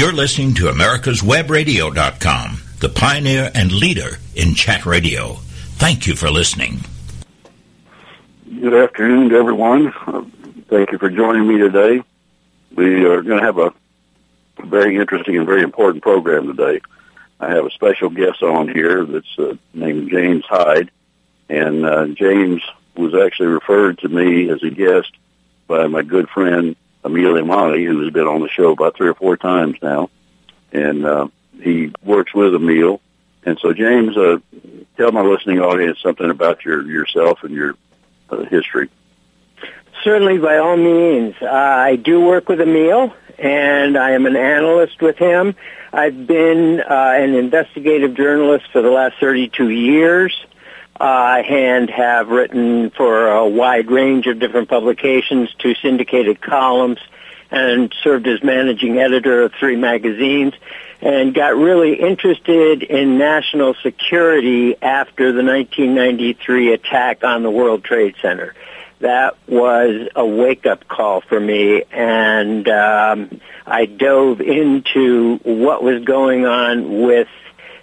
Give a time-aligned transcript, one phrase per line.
[0.00, 5.34] You're listening to America'sWebRadio.com, the pioneer and leader in chat radio.
[5.76, 6.80] Thank you for listening.
[8.48, 9.92] Good afternoon to everyone.
[10.06, 10.24] Uh,
[10.70, 12.02] thank you for joining me today.
[12.74, 13.74] We are going to have a
[14.64, 16.80] very interesting and very important program today.
[17.38, 20.90] I have a special guest on here that's uh, named James Hyde,
[21.50, 22.62] and uh, James
[22.96, 25.12] was actually referred to me as a guest
[25.66, 26.74] by my good friend
[27.04, 30.10] Amil Imani, who has been on the show about three or four times now,
[30.72, 31.28] and uh,
[31.60, 33.00] he works with Amil.
[33.44, 34.38] And so, James, uh,
[34.96, 37.74] tell my listening audience something about your yourself and your
[38.28, 38.90] uh, history.
[40.04, 41.34] Certainly, by all means.
[41.40, 45.54] Uh, I do work with Amil, and I am an analyst with him.
[45.92, 50.32] I've been uh, an investigative journalist for the last 32 years
[51.00, 56.98] uh, and have written for a wide range of different publications, two syndicated columns,
[57.50, 60.52] and served as managing editor of three magazines,
[61.00, 68.14] and got really interested in national security after the 1993 attack on the World Trade
[68.20, 68.54] Center.
[69.00, 76.44] That was a wake-up call for me, and um, I dove into what was going
[76.44, 77.28] on with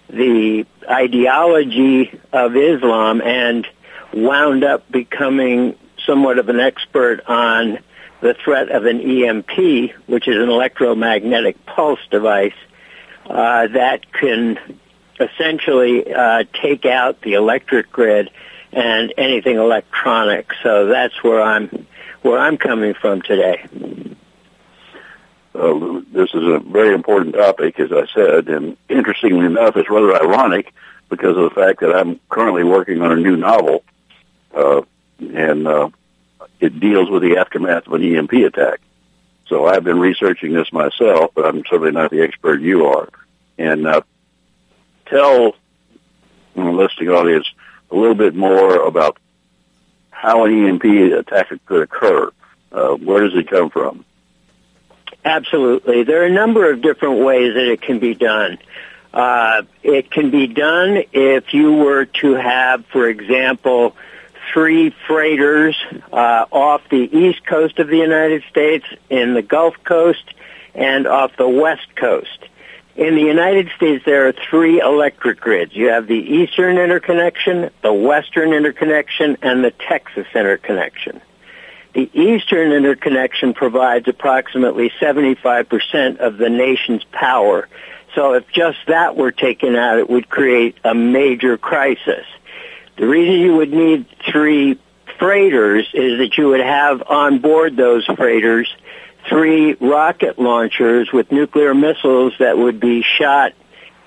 [0.10, 3.68] the ideology of Islam and
[4.14, 7.80] wound up becoming somewhat of an expert on
[8.22, 12.54] the threat of an EMP, which is an electromagnetic pulse device
[13.30, 14.58] uh, that can
[15.20, 18.30] essentially uh, take out the electric grid
[18.72, 20.52] and anything electronic.
[20.64, 21.88] So that's where I'm
[22.22, 23.66] where I'm coming from today.
[25.58, 30.16] Uh, this is a very important topic, as I said, and interestingly enough, it's rather
[30.16, 30.72] ironic
[31.10, 33.84] because of the fact that I'm currently working on a new novel,
[34.56, 34.82] uh,
[35.20, 35.90] and uh,
[36.60, 38.82] it deals with the aftermath of an EMP attack.
[39.48, 43.10] So I've been researching this myself, but I'm certainly not the expert you are.
[43.58, 44.02] And uh,
[45.08, 45.56] tell
[46.56, 47.48] the listening audience
[47.90, 49.18] a little bit more about
[50.12, 52.30] how an EMP attack could occur.
[52.72, 54.06] Uh, where does it come from?
[55.28, 56.04] Absolutely.
[56.04, 58.60] There are a number of different ways that it can be done.
[59.14, 63.94] Uh, it can be done if you were to have, for example,
[64.54, 65.76] three freighters
[66.14, 70.24] uh, off the east coast of the United States, in the Gulf Coast,
[70.74, 72.48] and off the west coast.
[72.96, 75.76] In the United States, there are three electric grids.
[75.76, 81.20] You have the Eastern Interconnection, the Western Interconnection, and the Texas Interconnection.
[81.98, 87.68] The Eastern Interconnection provides approximately 75% of the nation's power.
[88.14, 92.24] So if just that were taken out, it would create a major crisis.
[92.98, 94.78] The reason you would need three
[95.18, 98.72] freighters is that you would have on board those freighters
[99.28, 103.54] three rocket launchers with nuclear missiles that would be shot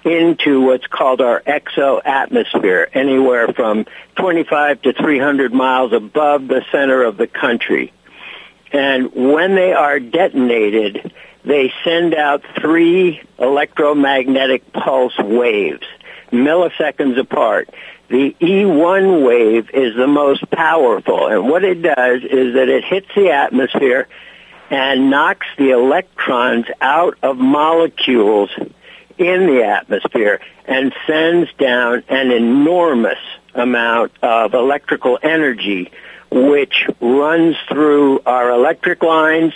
[0.05, 7.17] into what's called our exo-atmosphere, anywhere from 25 to 300 miles above the center of
[7.17, 7.93] the country.
[8.73, 11.13] And when they are detonated,
[11.45, 15.87] they send out three electromagnetic pulse waves,
[16.31, 17.71] milliseconds apart.
[18.09, 23.07] The E1 wave is the most powerful, and what it does is that it hits
[23.15, 24.09] the atmosphere
[24.69, 28.51] and knocks the electrons out of molecules
[29.21, 33.19] in the atmosphere and sends down an enormous
[33.55, 35.93] amount of electrical energy
[36.31, 39.53] which runs through our electric lines,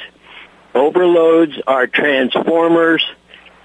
[0.75, 3.05] overloads our transformers,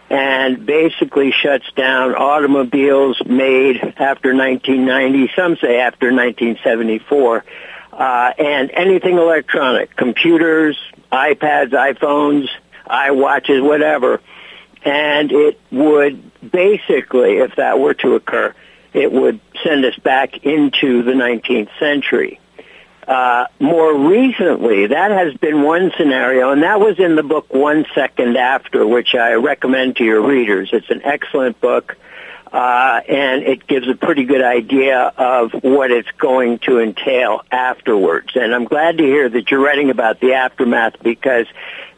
[0.09, 7.43] and basically shuts down automobiles made after 1990, some say after 1974,
[7.91, 10.77] uh, and anything electronic, computers,
[11.11, 12.47] iPads, iPhones,
[12.87, 14.21] iWatches, whatever,
[14.83, 18.53] and it would basically, if that were to occur,
[18.93, 22.39] it would send us back into the 19th century.
[23.07, 27.85] Uh, more recently, that has been one scenario, and that was in the book One
[27.95, 30.69] Second After, which I recommend to your readers.
[30.71, 31.97] It's an excellent book,
[32.53, 38.33] uh, and it gives a pretty good idea of what it's going to entail afterwards.
[38.35, 41.47] And I'm glad to hear that you're writing about the aftermath because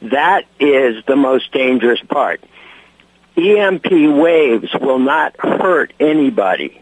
[0.01, 2.41] that is the most dangerous part.
[3.37, 6.81] EMP waves will not hurt anybody.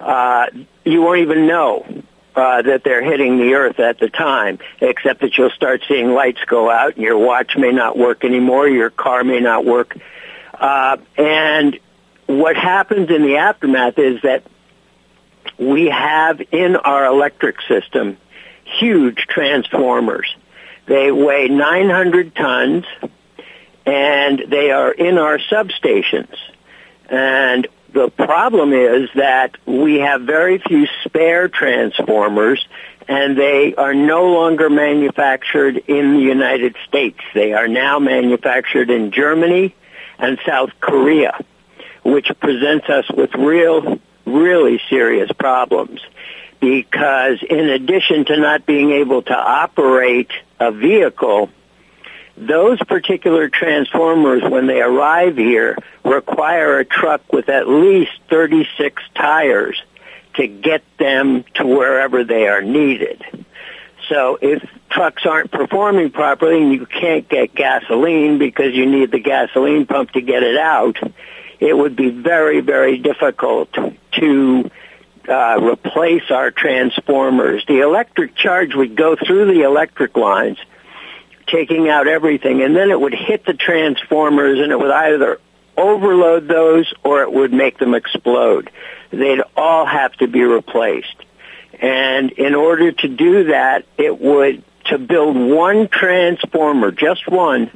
[0.00, 0.46] Uh,
[0.84, 1.86] you won't even know
[2.34, 6.40] uh, that they're hitting the earth at the time, except that you'll start seeing lights
[6.46, 9.96] go out, and your watch may not work anymore, your car may not work.
[10.54, 11.78] Uh, and
[12.26, 14.42] what happens in the aftermath is that
[15.58, 18.18] we have in our electric system
[18.64, 20.34] huge transformers.
[20.86, 22.84] They weigh 900 tons
[23.86, 26.34] and they are in our substations.
[27.08, 32.66] And the problem is that we have very few spare transformers
[33.08, 37.20] and they are no longer manufactured in the United States.
[37.34, 39.74] They are now manufactured in Germany
[40.18, 41.38] and South Korea,
[42.02, 46.00] which presents us with real, really serious problems
[46.60, 51.50] because in addition to not being able to operate a vehicle,
[52.36, 59.82] those particular transformers, when they arrive here, require a truck with at least 36 tires
[60.34, 63.24] to get them to wherever they are needed.
[64.08, 69.18] So if trucks aren't performing properly and you can't get gasoline because you need the
[69.18, 70.98] gasoline pump to get it out,
[71.58, 73.72] it would be very, very difficult
[74.12, 74.70] to
[75.28, 77.64] uh, replace our transformers.
[77.66, 80.58] The electric charge would go through the electric lines,
[81.46, 85.40] taking out everything, and then it would hit the transformers and it would either
[85.76, 88.70] overload those or it would make them explode.
[89.10, 91.16] They'd all have to be replaced.
[91.80, 97.70] And in order to do that, it would, to build one transformer, just one,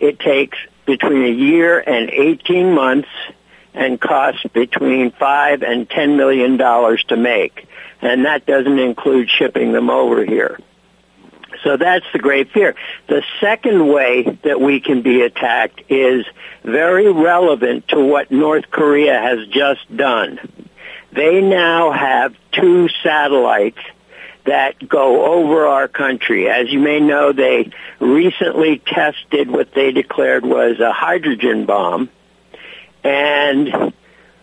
[0.00, 3.08] it takes between a year and 18 months
[3.74, 7.66] and costs between five and ten million dollars to make.
[8.00, 10.58] And that doesn't include shipping them over here.
[11.62, 12.74] So that's the great fear.
[13.08, 16.26] The second way that we can be attacked is
[16.62, 20.40] very relevant to what North Korea has just done.
[21.12, 23.78] They now have two satellites
[24.44, 26.48] that go over our country.
[26.48, 27.70] As you may know, they
[28.00, 32.10] recently tested what they declared was a hydrogen bomb
[33.04, 33.92] and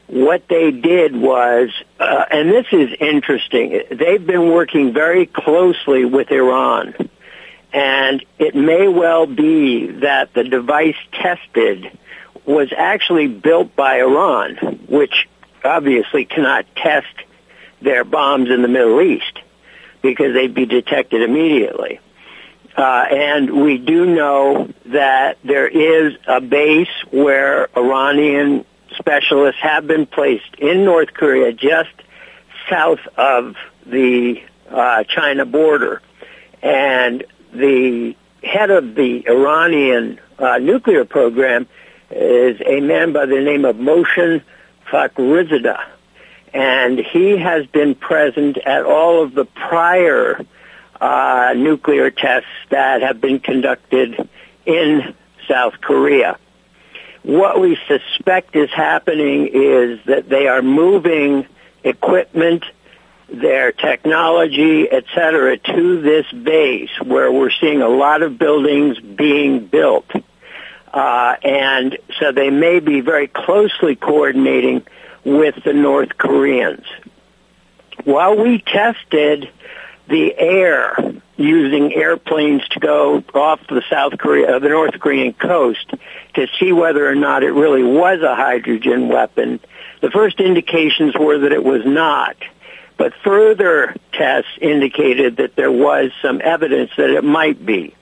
[0.09, 1.69] what they did was,
[1.99, 6.95] uh, and this is interesting, they've been working very closely with Iran.
[7.71, 11.91] And it may well be that the device tested
[12.43, 14.55] was actually built by Iran,
[14.87, 15.27] which
[15.63, 17.13] obviously cannot test
[17.79, 19.39] their bombs in the Middle East
[20.01, 21.99] because they'd be detected immediately.
[22.75, 28.65] Uh, and we do know that there is a base where Iranian
[28.97, 31.93] specialists have been placed in North Korea just
[32.69, 33.55] south of
[33.85, 36.01] the uh, China border.
[36.61, 41.67] And the head of the Iranian uh, nuclear program
[42.11, 44.41] is a man by the name of Mohsen
[44.89, 45.83] Fakhrizadeh.
[46.53, 50.43] And he has been present at all of the prior
[50.99, 54.27] uh, nuclear tests that have been conducted
[54.65, 55.13] in
[55.47, 56.37] South Korea.
[57.29, 61.45] What we suspect is happening is that they are moving
[61.83, 62.65] equipment,
[63.31, 69.67] their technology, et cetera, to this base where we're seeing a lot of buildings being
[69.67, 70.09] built.
[70.91, 74.81] Uh, and so they may be very closely coordinating
[75.23, 76.87] with the North Koreans.
[78.05, 79.51] While we tested
[80.07, 80.95] the air
[81.39, 85.93] using airplanes to go off the South Korea, uh, the North Korean coast
[86.33, 89.61] to see whether or not it really was a hydrogen weapon.
[90.01, 92.35] The first indications were that it was not,
[92.97, 97.95] but further tests indicated that there was some evidence that it might be.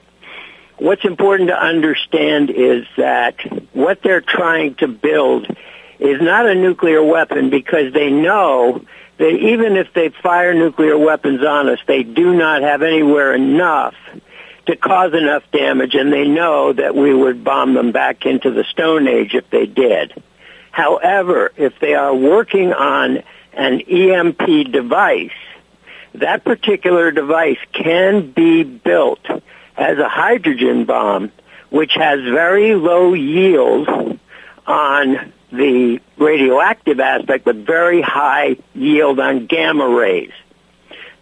[0.78, 3.36] What's important to understand is that
[3.72, 5.46] what they're trying to build
[6.00, 8.84] is not a nuclear weapon because they know
[9.18, 13.94] that even if they fire nuclear weapons on us, they do not have anywhere enough
[14.66, 18.64] to cause enough damage, and they know that we would bomb them back into the
[18.64, 20.12] Stone Age if they did.
[20.70, 23.22] However, if they are working on
[23.54, 25.30] an EMP device,
[26.14, 29.24] that particular device can be built
[29.76, 31.32] as a hydrogen bomb,
[31.70, 33.88] which has very low yield
[34.66, 40.32] on the radioactive aspect, but very high yield on gamma rays.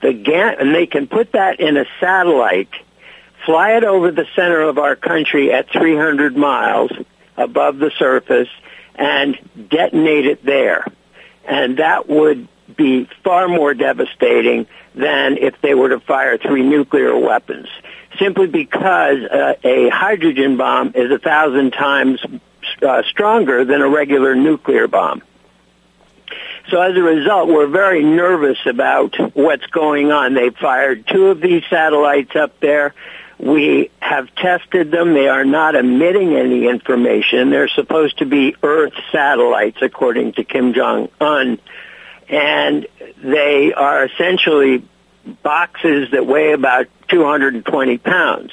[0.02, 2.70] The ga- and they can put that in a satellite,
[3.44, 6.90] fly it over the center of our country at 300 miles
[7.36, 8.48] above the surface,
[8.94, 10.86] and detonate it there.
[11.46, 17.16] And that would be far more devastating than if they were to fire three nuclear
[17.16, 17.68] weapons.
[18.18, 22.24] Simply because uh, a hydrogen bomb is a thousand times
[22.82, 25.22] uh, stronger than a regular nuclear bomb.
[26.70, 30.34] So as a result, we're very nervous about what's going on.
[30.34, 32.94] They've fired two of these satellites up there.
[33.38, 35.14] We have tested them.
[35.14, 37.50] They are not emitting any information.
[37.50, 41.60] They're supposed to be Earth satellites, according to Kim Jong-un.
[42.28, 42.86] And
[43.22, 44.82] they are essentially
[45.42, 48.52] boxes that weigh about 220 pounds.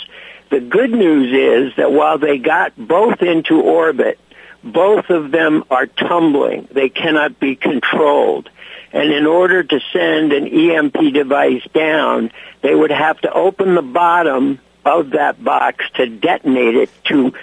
[0.54, 4.20] The good news is that while they got both into orbit,
[4.64, 6.68] both of them are tumbling.
[6.72, 8.52] They cannot be controlled.
[8.92, 12.32] And in order to send an EMP device down,
[12.62, 17.34] they would have to open the bottom of that box to detonate it to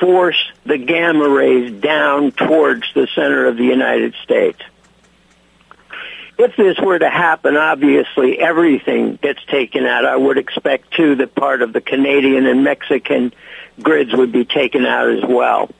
[0.00, 4.60] force the gamma rays down towards the center of the United States.
[6.38, 10.04] If this were to happen, obviously everything gets taken out.
[10.04, 13.32] I would expect too that part of the Canadian and Mexican
[13.80, 15.70] grids would be taken out as well.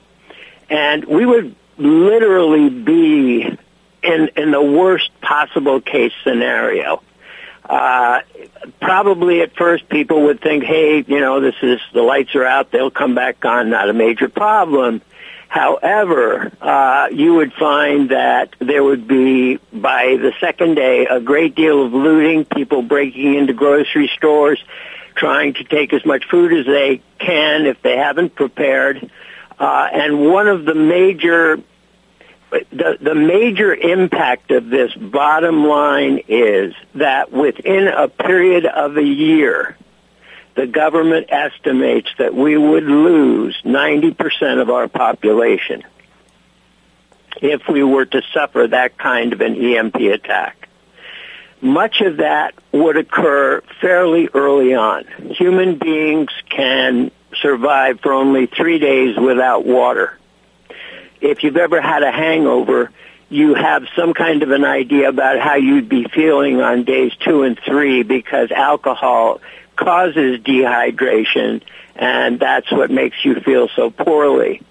[0.69, 3.57] And we would literally be
[4.03, 7.03] in, in the worst possible case scenario.
[7.63, 8.21] Uh,
[8.79, 12.71] probably at first people would think, hey, you know, this is, the lights are out,
[12.71, 15.01] they'll come back on, not a major problem.
[15.47, 21.55] However, uh, you would find that there would be, by the second day, a great
[21.55, 24.61] deal of looting, people breaking into grocery stores,
[25.15, 29.09] trying to take as much food as they can if they haven't prepared.
[29.57, 31.59] Uh, and one of the major
[32.49, 39.03] the, the major impact of this bottom line is that within a period of a
[39.03, 39.75] year,
[40.57, 45.83] the government estimates that we would lose 90% of our population
[47.39, 50.67] if we were to suffer that kind of an EMP attack.
[51.61, 55.05] Much of that would occur fairly early on.
[55.37, 60.17] Human beings can survive for only three days without water.
[61.21, 62.91] If you've ever had a hangover,
[63.29, 67.43] you have some kind of an idea about how you'd be feeling on days two
[67.43, 69.39] and three because alcohol
[69.77, 71.61] causes dehydration
[71.95, 74.61] and that's what makes you feel so poorly.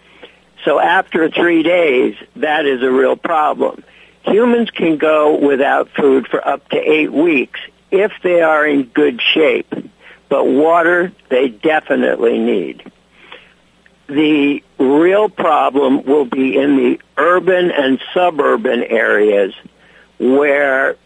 [0.65, 3.85] So after three days, that is a real problem.
[4.23, 7.61] Humans can go without food for up to eight weeks
[7.91, 9.73] if they are in good shape,
[10.29, 12.91] but water they definitely need.
[14.09, 19.55] The real problem will be in the urban and suburban areas
[20.19, 20.97] where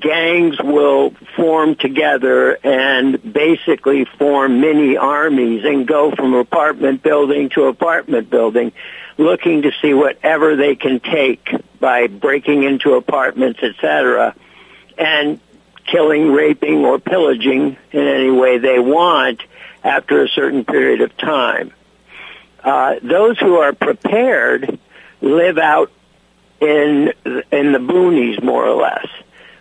[0.00, 7.64] gangs will form together and basically form mini armies and go from apartment building to
[7.64, 8.72] apartment building
[9.18, 11.50] looking to see whatever they can take
[11.80, 14.34] by breaking into apartments, etc.,
[14.98, 15.40] and
[15.86, 19.42] killing, raping, or pillaging in any way they want
[19.84, 21.72] after a certain period of time.
[22.62, 24.78] Uh, those who are prepared
[25.20, 25.92] live out
[26.60, 29.06] in in the boonies, more or less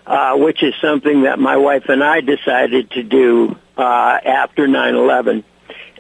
[0.06, 5.44] uh, which is something that my wife and I decided to do uh, after 9/11,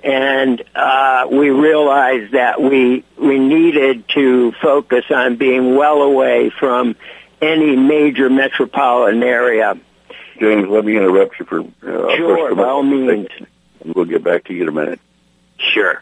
[0.03, 6.95] and uh, we realized that we we needed to focus on being well away from
[7.41, 9.77] any major metropolitan area.
[10.39, 13.27] James, let me interrupt you for uh, sure, by all means.
[13.83, 14.99] We'll get back to you in a minute.
[15.57, 16.01] Sure.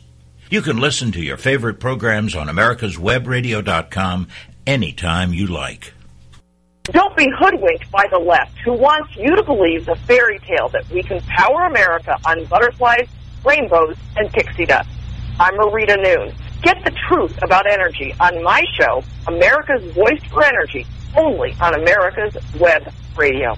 [0.51, 4.27] You can listen to your favorite programs on americaswebradio.com
[4.67, 5.93] anytime you like.
[6.83, 10.89] Don't be hoodwinked by the left who wants you to believe the fairy tale that
[10.89, 13.07] we can power America on butterflies,
[13.45, 14.89] rainbows, and pixie dust.
[15.39, 16.35] I'm Marita Noon.
[16.61, 22.35] Get the truth about energy on my show, America's Voice for Energy, only on America's
[22.59, 23.55] Web Radio.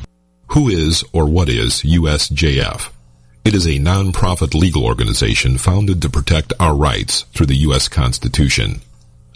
[0.50, 2.92] Who is or what is USJF?
[3.46, 7.90] It is a non-profit legal organization founded to protect our rights through the U.S.
[7.90, 8.80] Constitution.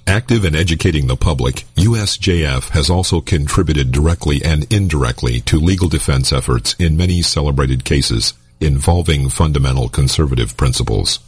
[0.07, 6.31] Active in educating the public, USJF has also contributed directly and indirectly to legal defense
[6.31, 11.19] efforts in many celebrated cases involving fundamental conservative principles.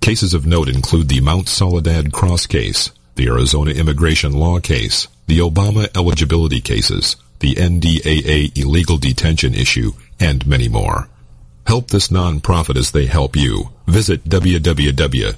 [0.00, 5.40] Cases of note include the Mount Soledad Cross case, the Arizona immigration law case, the
[5.40, 11.10] Obama eligibility cases, the NDAA illegal detention issue, and many more.
[11.66, 13.70] Help this nonprofit as they help you.
[13.86, 15.32] Visit www.usjf.net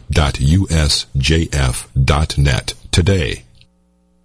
[2.91, 3.43] today.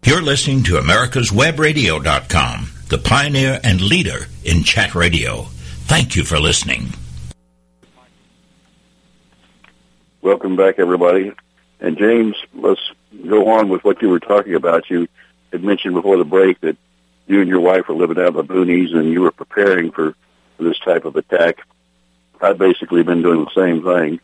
[0.03, 5.43] You're listening to America'sWebRadio.com, the pioneer and leader in chat radio.
[5.85, 6.93] Thank you for listening.
[10.23, 11.33] Welcome back, everybody.
[11.79, 12.81] And James, let's
[13.27, 14.89] go on with what you were talking about.
[14.89, 15.07] You
[15.51, 16.77] had mentioned before the break that
[17.27, 20.15] you and your wife were living out in the boonies and you were preparing for,
[20.57, 21.59] for this type of attack.
[22.41, 24.19] I've basically been doing the same thing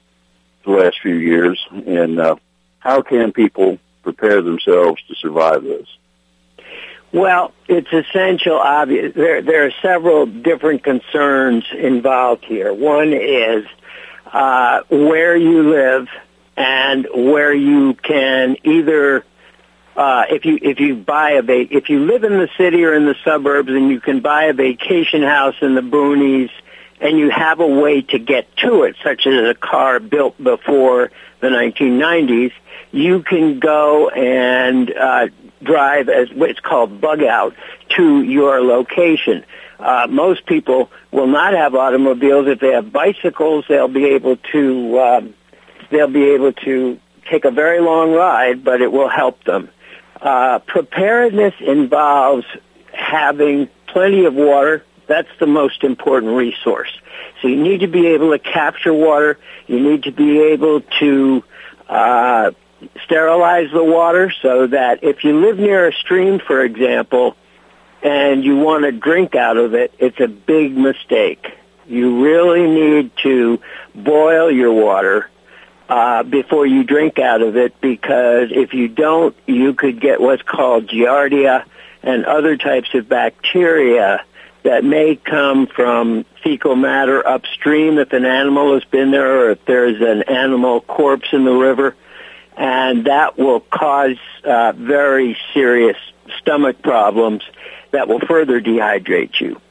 [0.65, 1.63] the last few years.
[1.71, 2.35] And uh,
[2.79, 5.87] how can people prepare themselves to survive this?
[7.13, 8.57] Well, it's essential.
[8.57, 9.13] Obvious.
[9.15, 12.73] There, there are several different concerns involved here.
[12.73, 13.65] One is
[14.25, 16.07] uh, where you live
[16.57, 19.23] and where you can either
[19.95, 22.93] uh, if you if you buy a va- if you live in the city or
[22.93, 26.51] in the suburbs and you can buy a vacation house in the boonies
[26.99, 31.11] and you have a way to get to it, such as a car built before
[31.39, 32.51] the 1990s,
[32.91, 35.27] you can go and uh,
[35.61, 37.55] drive as what's called bug out
[37.89, 39.45] to your location.
[39.79, 42.47] Uh, most people will not have automobiles.
[42.47, 45.33] If they have bicycles, they'll be able to um,
[45.91, 46.99] they'll be able to
[47.29, 49.69] take a very long ride, but it will help them.
[50.19, 52.45] Uh, preparedness involves
[52.91, 54.83] having plenty of water.
[55.07, 56.89] That's the most important resource.
[57.41, 59.39] So you need to be able to capture water.
[59.65, 61.43] You need to be able to
[61.87, 62.51] uh,
[63.05, 67.35] sterilize the water so that if you live near a stream, for example,
[68.03, 71.47] and you want to drink out of it, it's a big mistake.
[71.87, 73.61] You really need to
[73.95, 75.29] boil your water
[75.89, 80.43] uh, before you drink out of it because if you don't, you could get what's
[80.43, 81.63] called giardia
[82.03, 84.23] and other types of bacteria
[84.67, 89.63] that may come from fecal matter upstream if an animal has been there or if
[89.63, 91.95] there's an animal corpse in the river.
[92.57, 95.95] And that will cause uh, very serious
[96.41, 97.43] stomach problems
[97.91, 99.61] that will further dehydrate you.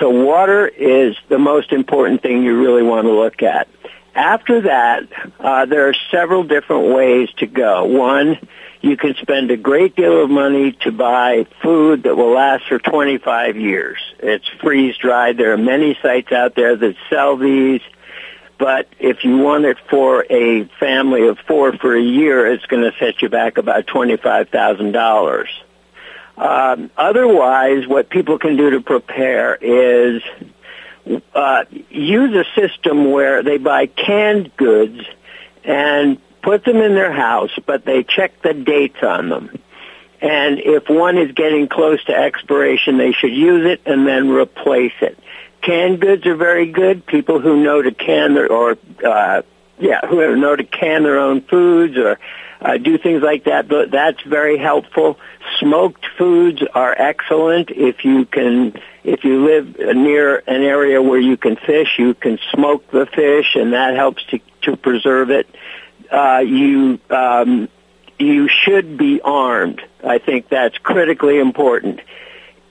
[0.00, 3.68] So water is the most important thing you really want to look at.
[4.16, 5.04] After that,
[5.38, 7.84] uh, there are several different ways to go.
[7.84, 8.38] One,
[8.86, 12.78] you can spend a great deal of money to buy food that will last for
[12.78, 13.98] 25 years.
[14.20, 15.36] It's freeze dried.
[15.36, 17.80] There are many sites out there that sell these.
[18.58, 22.90] But if you want it for a family of four for a year, it's going
[22.90, 25.46] to set you back about $25,000.
[26.38, 30.22] Um, otherwise, what people can do to prepare is
[31.34, 35.00] uh, use a system where they buy canned goods
[35.64, 39.58] and put them in their house, but they check the dates on them.
[40.20, 44.94] And if one is getting close to expiration, they should use it and then replace
[45.00, 45.18] it.
[45.60, 47.04] Canned goods are very good.
[47.04, 49.42] People who know to can their, or, uh,
[49.80, 52.20] yeah, who know to can their own foods or
[52.60, 53.66] uh, do things like that.
[53.66, 55.18] But that's very helpful.
[55.58, 57.72] Smoked foods are excellent.
[57.72, 62.38] If you can, if you live near an area where you can fish, you can
[62.52, 65.48] smoke the fish, and that helps to to preserve it.
[66.10, 67.68] Uh, you um,
[68.18, 69.82] you should be armed.
[70.02, 72.00] I think that's critically important.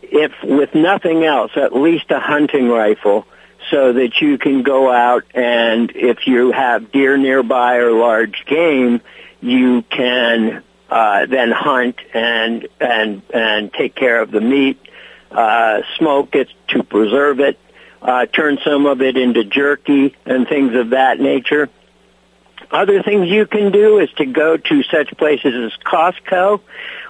[0.01, 3.25] If with nothing else, at least a hunting rifle
[3.69, 9.01] so that you can go out and if you have deer nearby or large game,
[9.41, 14.79] you can uh, then hunt and and and take care of the meat,
[15.31, 17.59] uh, smoke it to preserve it,
[18.01, 21.69] uh, turn some of it into jerky and things of that nature.
[22.75, 26.59] Other things you can do is to go to such places as Costco,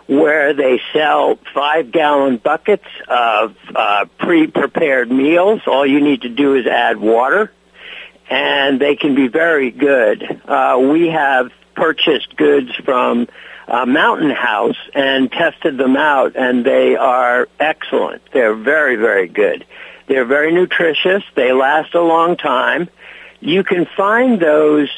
[0.06, 5.62] where they sell five gallon buckets of uh, pre-prepared meals.
[5.66, 7.52] All you need to do is add water,
[8.30, 10.24] and they can be very good.
[10.48, 13.28] Uh, we have purchased goods from
[13.68, 18.22] uh, Mountain House and tested them out, and they are excellent.
[18.32, 19.66] They're very, very good.
[20.06, 21.24] They're very nutritious.
[21.34, 22.88] They last a long time.
[23.40, 24.90] You can find those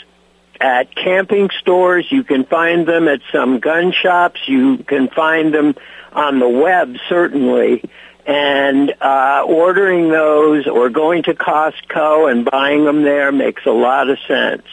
[0.60, 2.06] at camping stores.
[2.10, 4.40] You can find them at some gun shops.
[4.48, 5.76] You can find them
[6.12, 7.84] on the web, certainly.
[8.26, 14.10] And uh, ordering those or going to Costco and buying them there makes a lot
[14.10, 14.66] of sense.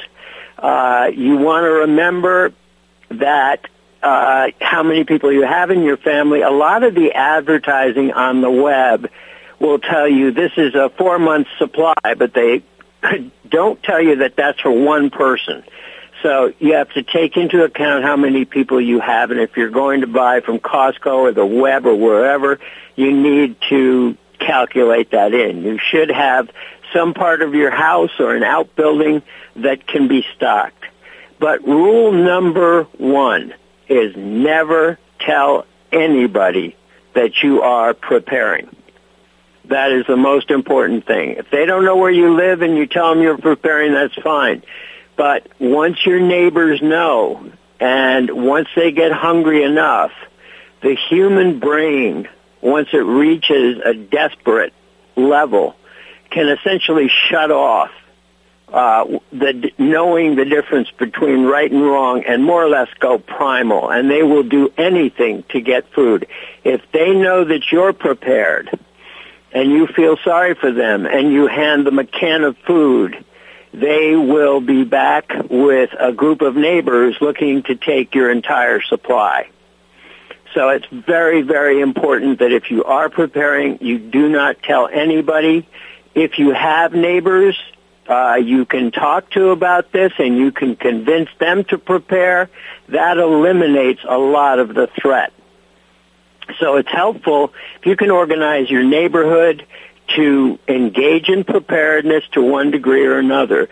[0.58, 2.52] Uh, you want to remember
[3.10, 3.66] that
[4.02, 6.42] uh, how many people you have in your family.
[6.42, 9.10] A lot of the advertising on the web
[9.58, 12.62] will tell you this is a four month supply, but they
[13.48, 15.64] don't tell you that that's for one person.
[16.22, 19.70] So you have to take into account how many people you have, and if you're
[19.70, 22.58] going to buy from Costco or the web or wherever,
[22.96, 25.62] you need to calculate that in.
[25.62, 26.48] You should have
[26.94, 29.22] some part of your house or an outbuilding
[29.56, 30.84] that can be stocked.
[31.38, 33.52] But rule number one
[33.88, 36.76] is never tell anybody
[37.14, 38.74] that you are preparing.
[39.66, 41.30] That is the most important thing.
[41.32, 44.62] If they don't know where you live and you tell them you're preparing, that's fine.
[45.16, 47.50] But once your neighbors know
[47.80, 50.12] and once they get hungry enough,
[50.82, 52.28] the human brain,
[52.60, 54.74] once it reaches a desperate
[55.16, 55.76] level,
[56.30, 57.90] can essentially shut off
[58.72, 63.88] uh, the knowing the difference between right and wrong and more or less go primal
[63.90, 66.26] and they will do anything to get food
[66.64, 68.68] if they know that you're prepared
[69.54, 73.24] and you feel sorry for them and you hand them a can of food
[73.74, 79.48] they will be back with a group of neighbors looking to take your entire supply.
[80.54, 85.66] So it's very, very important that if you are preparing, you do not tell anybody.
[86.14, 87.60] If you have neighbors,
[88.08, 92.48] uh, you can talk to about this and you can convince them to prepare.
[92.90, 95.32] That eliminates a lot of the threat.
[96.60, 99.66] So it's helpful if you can organize your neighborhood
[100.16, 103.68] to engage in preparedness to one degree or another.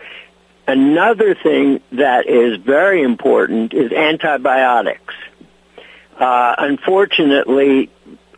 [0.67, 5.13] Another thing that is very important is antibiotics.
[6.17, 7.89] Uh, unfortunately,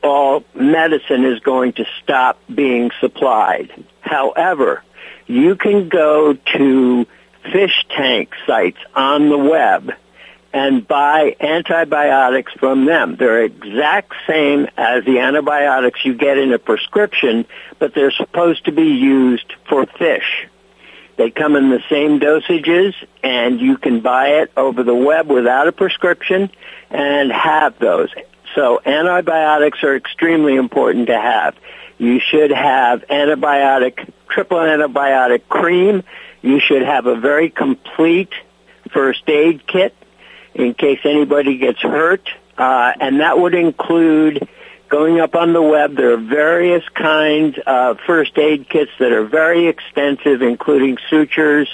[0.04, 3.72] all medicine is going to stop being supplied.
[4.02, 4.84] However,
[5.28, 7.08] you can go to
[7.52, 9.92] fish tank sites on the web
[10.56, 13.18] and buy antibiotics from them.
[13.18, 17.46] They're exact same as the antibiotics you get in a prescription,
[17.78, 20.48] but they're supposed to be used for fish.
[21.18, 25.68] They come in the same dosages and you can buy it over the web without
[25.68, 26.50] a prescription
[26.90, 28.14] and have those.
[28.56, 31.54] So antibiotics are extremely important to have.
[31.98, 36.04] You should have antibiotic, triple antibiotic cream.
[36.42, 38.32] You should have a very complete
[38.90, 39.94] first aid kit
[40.56, 42.28] in case anybody gets hurt.
[42.58, 44.48] Uh, and that would include
[44.90, 45.96] going up on the web.
[45.96, 51.70] There are various kinds of first aid kits that are very extensive, including sutures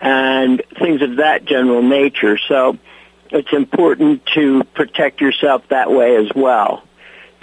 [0.00, 2.38] and things of that general nature.
[2.38, 2.78] So
[3.30, 6.84] it's important to protect yourself that way as well.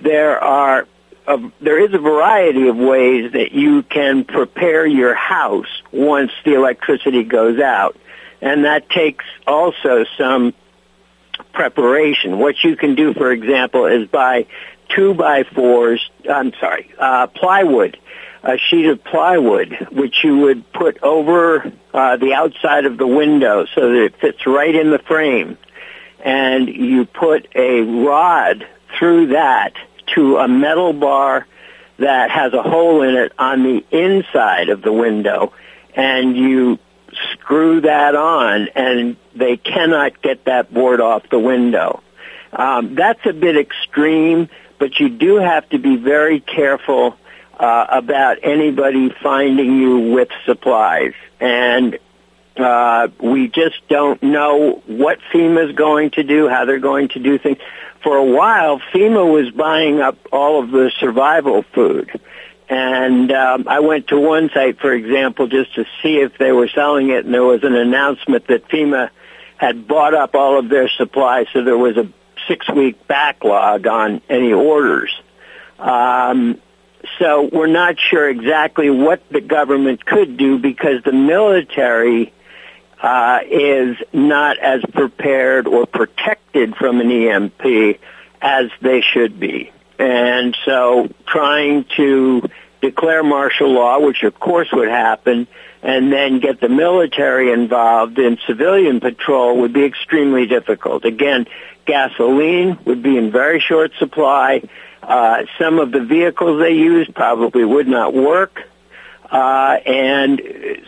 [0.02, 0.88] There are
[1.28, 6.56] a, there is a variety of ways that you can prepare your house once the
[6.56, 7.98] electricity goes out.
[8.42, 10.54] And that takes also some
[11.54, 12.38] preparation.
[12.40, 14.46] What you can do, for example, is buy
[14.90, 17.98] two by fours, I'm sorry, uh, plywood,
[18.44, 23.66] a sheet of plywood, which you would put over uh, the outside of the window
[23.74, 25.58] so that it fits right in the frame.
[26.20, 29.74] And you put a rod through that
[30.16, 31.48] to a metal bar
[31.98, 35.54] that has a hole in it on the inside of the window.
[35.94, 36.80] And you
[37.34, 42.02] screw that on and they cannot get that board off the window.
[42.52, 47.16] Um, that's a bit extreme, but you do have to be very careful
[47.60, 51.14] uh, about anybody finding you with supplies.
[51.40, 52.00] And
[52.58, 57.20] uh, we just don't know what FEMA is going to do, how they're going to
[57.20, 57.58] do things.
[58.04, 62.20] For a while, FEMA was buying up all of the survival food.
[62.70, 66.68] And um, I went to one site, for example, just to see if they were
[66.68, 69.10] selling it, and there was an announcement that FEMA
[69.58, 72.08] had bought up all of their supplies, so there was a
[72.48, 75.12] six-week backlog on any orders.
[75.80, 76.62] Um,
[77.18, 82.32] so we're not sure exactly what the government could do because the military
[83.02, 88.00] uh, is not as prepared or protected from an EMP
[88.42, 89.72] as they should be.
[90.00, 92.50] And so trying to
[92.82, 95.46] declare martial law, which of course would happen,
[95.84, 101.04] and then get the military involved in civilian patrol would be extremely difficult.
[101.04, 101.46] Again,
[101.86, 104.62] gasoline would be in very short supply.
[105.04, 108.62] Uh, some of the vehicles they use probably would not work.
[109.30, 110.42] Uh, and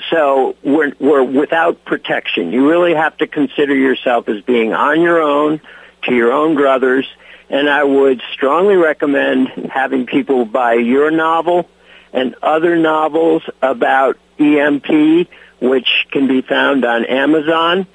[0.10, 2.52] so we're, we're without protection.
[2.52, 5.62] You really have to consider yourself as being on your own,
[6.04, 7.08] to your own brothers,
[7.52, 11.70] and I would strongly recommend having people buy your novel
[12.14, 15.28] and other novels about EMP,
[15.60, 17.88] which can be found on Amazon,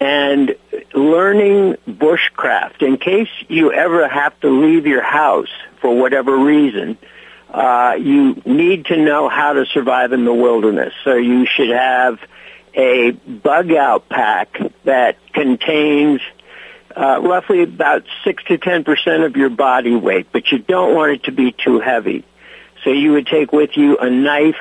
[0.00, 0.56] and
[0.94, 2.80] learning bushcraft.
[2.80, 6.96] In case you ever have to leave your house for whatever reason,
[7.50, 10.94] uh, you need to know how to survive in the wilderness.
[11.04, 12.18] So you should have
[12.72, 16.22] a bug out pack that contains
[16.98, 21.24] uh, roughly about 6 to 10% of your body weight, but you don't want it
[21.24, 22.24] to be too heavy.
[22.82, 24.56] So you would take with you a knife,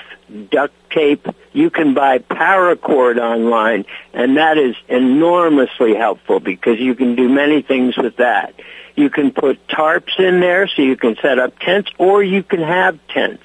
[0.52, 1.26] duct tape.
[1.54, 7.64] You can buy paracord online, and that is enormously helpful because you can do many
[7.64, 8.54] things with that.
[8.96, 12.62] You can put tarps in there so you can set up tents, or you can
[12.62, 13.44] have tents.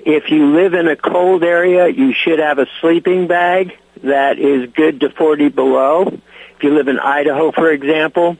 [0.00, 4.70] If you live in a cold area, you should have a sleeping bag that is
[4.72, 6.18] good to 40 below.
[6.58, 8.36] If you live in Idaho, for example,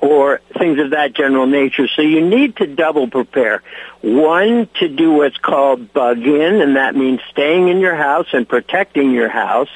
[0.00, 1.86] or things of that general nature.
[1.86, 3.62] So you need to double prepare.
[4.00, 8.48] One, to do what's called bug in, and that means staying in your house and
[8.48, 9.68] protecting your house,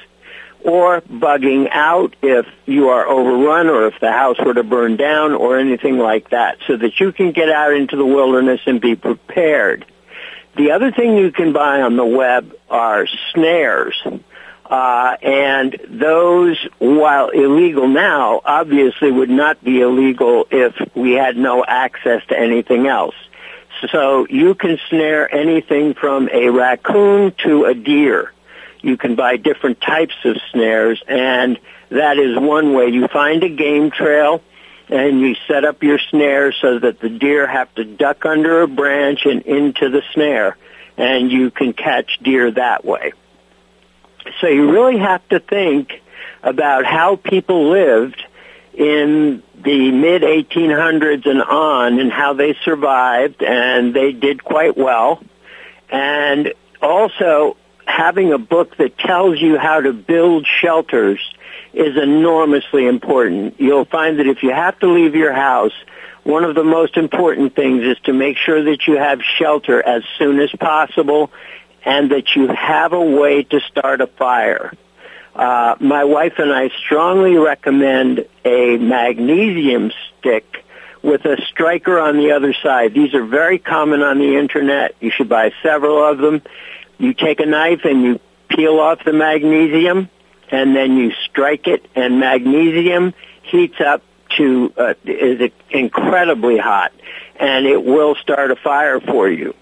[0.65, 5.33] or bugging out if you are overrun or if the house were to burn down
[5.33, 8.97] or anything like that, so that you can get out into the wilderness and be
[8.97, 9.85] prepared.
[10.57, 14.03] The other thing you can buy on the web are snares.
[14.69, 21.65] Uh, and those, while illegal now, obviously would not be illegal if we had no
[21.65, 23.15] access to anything else.
[23.93, 28.33] So you can snare anything from a raccoon to a deer.
[28.83, 31.59] You can buy different types of snares, and
[31.91, 32.89] that is one way.
[32.89, 34.43] You find a game trail,
[34.89, 38.69] and you set up your snare so that the deer have to duck under a
[38.69, 40.57] branch and into the snare,
[40.97, 43.13] and you can catch deer that way.
[44.41, 46.03] So you really have to think
[46.43, 48.23] about how people lived
[48.75, 55.23] in the mid 1800s and on and how they survived and they did quite well.
[55.91, 61.21] And also having a book that tells you how to build shelters
[61.73, 63.59] is enormously important.
[63.59, 65.73] You'll find that if you have to leave your house,
[66.25, 70.03] one of the most important things is to make sure that you have shelter as
[70.19, 71.31] soon as possible
[71.87, 74.73] and that you have a way to start a fire.
[75.35, 80.65] Uh, my wife and I strongly recommend a magnesium stick
[81.03, 82.93] with a striker on the other side.
[82.93, 84.97] These are very common on the internet.
[85.01, 86.43] You should buy several of them.
[86.99, 90.11] You take a knife and you peel off the magnesium
[90.51, 94.03] and then you strike it and magnesium heats up
[94.39, 96.93] to uh, is incredibly hot
[97.39, 99.55] and it will start a fire for you.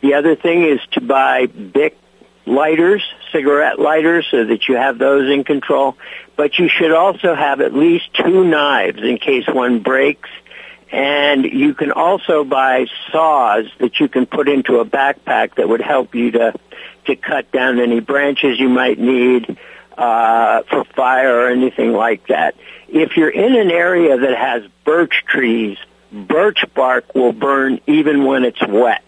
[0.00, 1.98] The other thing is to buy Bic
[2.46, 5.96] lighters, cigarette lighters, so that you have those in control.
[6.36, 10.30] But you should also have at least two knives in case one breaks.
[10.90, 15.82] And you can also buy saws that you can put into a backpack that would
[15.82, 16.54] help you to
[17.04, 19.58] to cut down any branches you might need
[19.96, 22.54] uh, for fire or anything like that.
[22.88, 25.78] If you're in an area that has birch trees,
[26.12, 29.02] birch bark will burn even when it's wet.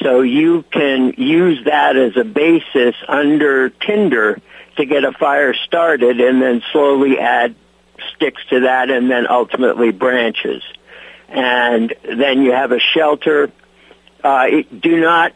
[0.00, 4.40] So you can use that as a basis under tinder
[4.76, 7.54] to get a fire started and then slowly add
[8.14, 10.62] sticks to that and then ultimately branches.
[11.28, 13.50] And then you have a shelter.
[14.22, 14.46] Uh,
[14.78, 15.32] do not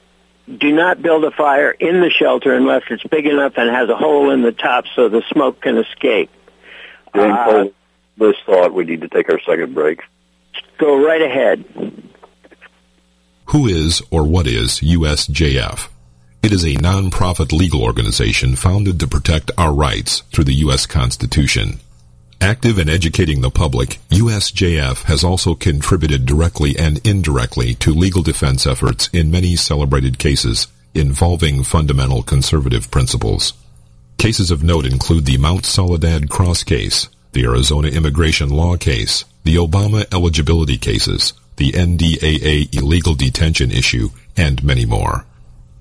[0.58, 3.96] do not build a fire in the shelter unless it's big enough and has a
[3.96, 6.30] hole in the top so the smoke can escape.
[7.14, 7.64] During uh,
[8.16, 10.00] this thought, we need to take our second break.
[10.78, 11.64] Go right ahead.
[13.50, 15.88] Who is or what is USJF?
[16.40, 20.86] It is a non-profit legal organization founded to protect our rights through the U.S.
[20.86, 21.80] Constitution.
[22.40, 28.68] Active in educating the public, USJF has also contributed directly and indirectly to legal defense
[28.68, 33.54] efforts in many celebrated cases involving fundamental conservative principles.
[34.16, 39.56] Cases of note include the Mount Soledad Cross case, the Arizona immigration law case, the
[39.56, 45.26] Obama eligibility cases, the NDAA illegal detention issue, and many more.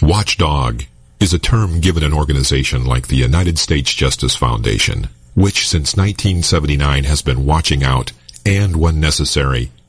[0.00, 0.84] Watchdog
[1.20, 7.04] is a term given an organization like the United States Justice Foundation, which since 1979
[7.04, 8.10] has been watching out
[8.46, 9.70] and, when necessary,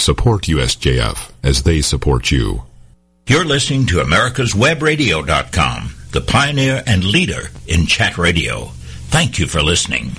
[0.00, 2.62] Support USJF as they support you.
[3.26, 8.66] You're listening to America'sWebRadio.com, the pioneer and leader in chat radio.
[9.10, 10.12] Thank you for listening.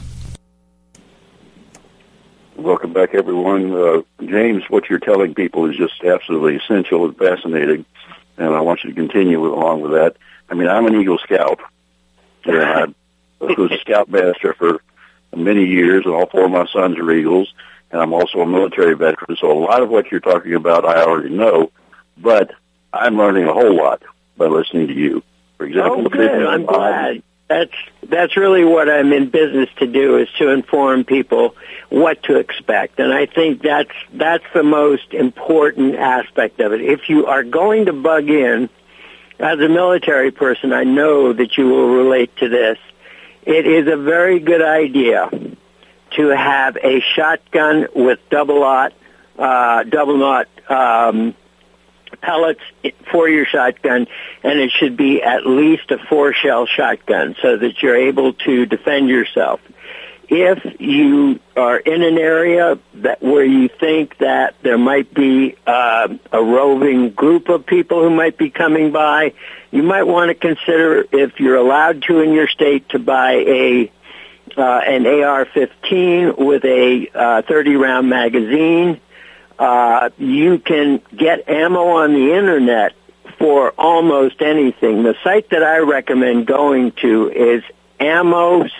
[2.55, 3.73] Welcome back, everyone.
[3.73, 7.85] Uh, James, what you're telling people is just absolutely essential and fascinating,
[8.37, 10.17] and I want you to continue along with that.
[10.49, 11.61] I mean, I'm an Eagle Scout,
[12.43, 12.93] and
[13.41, 14.81] I was a Scoutmaster for
[15.35, 17.53] many years, and all four of my sons are Eagles,
[17.91, 21.03] and I'm also a military veteran, so a lot of what you're talking about I
[21.03, 21.71] already know,
[22.17, 22.51] but
[22.93, 24.03] I'm learning a whole lot
[24.37, 25.23] by listening to you.
[25.57, 26.45] For example, oh, good.
[26.45, 27.23] I'm glad.
[27.47, 27.73] That's
[28.07, 31.55] that's really what I'm in business to do is to inform people
[31.89, 36.81] what to expect, and I think that's that's the most important aspect of it.
[36.81, 38.69] If you are going to bug in,
[39.39, 42.77] as a military person, I know that you will relate to this.
[43.43, 45.29] It is a very good idea
[46.11, 48.93] to have a shotgun with double aught,
[49.37, 51.35] uh, double knot um,
[52.21, 52.61] pellets
[53.11, 54.07] for your shotgun,
[54.43, 58.65] and it should be at least a four shell shotgun so that you're able to
[58.65, 59.61] defend yourself.
[60.31, 66.07] If you are in an area that where you think that there might be uh,
[66.31, 69.33] a roving group of people who might be coming by,
[69.71, 73.91] you might want to consider if you're allowed to in your state to buy a
[74.59, 78.99] uh, an AR-15 with a uh, 30 round magazine
[79.59, 82.93] uh, you can get ammo on the internet
[83.37, 85.03] for almost anything.
[85.03, 87.61] The site that I recommend going to is
[87.99, 88.71] ammoseek.com.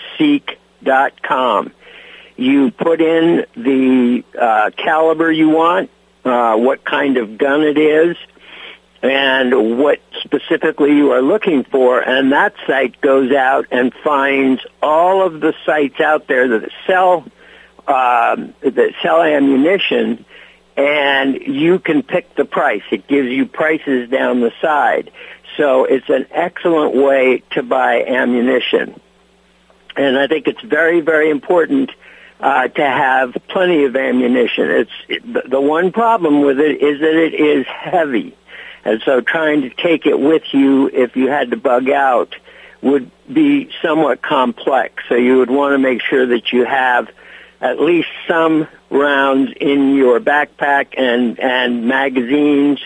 [2.36, 5.90] You put in the uh, caliber you want,
[6.24, 8.16] uh, what kind of gun it is,
[9.02, 15.26] and what specifically you are looking for, and that site goes out and finds all
[15.26, 17.24] of the sites out there that sell
[17.88, 20.24] um, that sell ammunition
[20.76, 22.82] and you can pick the price.
[22.90, 25.10] It gives you prices down the side.
[25.56, 28.98] So it's an excellent way to buy ammunition.
[29.96, 31.90] And I think it's very, very important
[32.38, 34.70] uh, to have plenty of ammunition.
[34.70, 38.34] It's it, the one problem with it is that it is heavy,
[38.84, 42.34] and so trying to take it with you if you had to bug out
[42.82, 45.02] would be somewhat complex.
[45.08, 47.10] So you would want to make sure that you have
[47.60, 52.80] at least some rounds in your backpack and and magazines.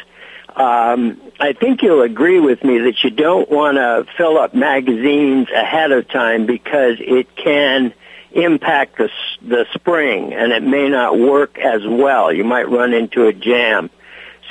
[0.57, 5.48] Um, I think you'll agree with me that you don't want to fill up magazines
[5.50, 7.92] ahead of time because it can
[8.33, 9.11] impact the
[9.42, 12.33] the spring and it may not work as well.
[12.33, 13.90] You might run into a jam.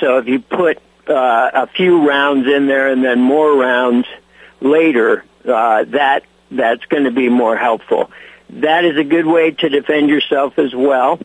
[0.00, 0.78] So if you put
[1.08, 4.06] uh, a few rounds in there and then more rounds
[4.60, 8.10] later, uh, that that's going to be more helpful.
[8.50, 11.18] That is a good way to defend yourself as well.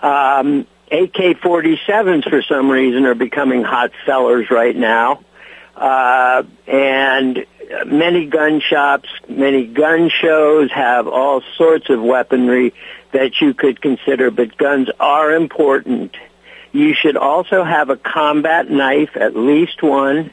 [0.00, 5.22] Um, AK-47s, for some reason, are becoming hot sellers right now.
[5.76, 7.46] Uh, and
[7.86, 12.74] many gun shops, many gun shows have all sorts of weaponry
[13.12, 16.16] that you could consider, but guns are important.
[16.72, 20.30] You should also have a combat knife, at least one.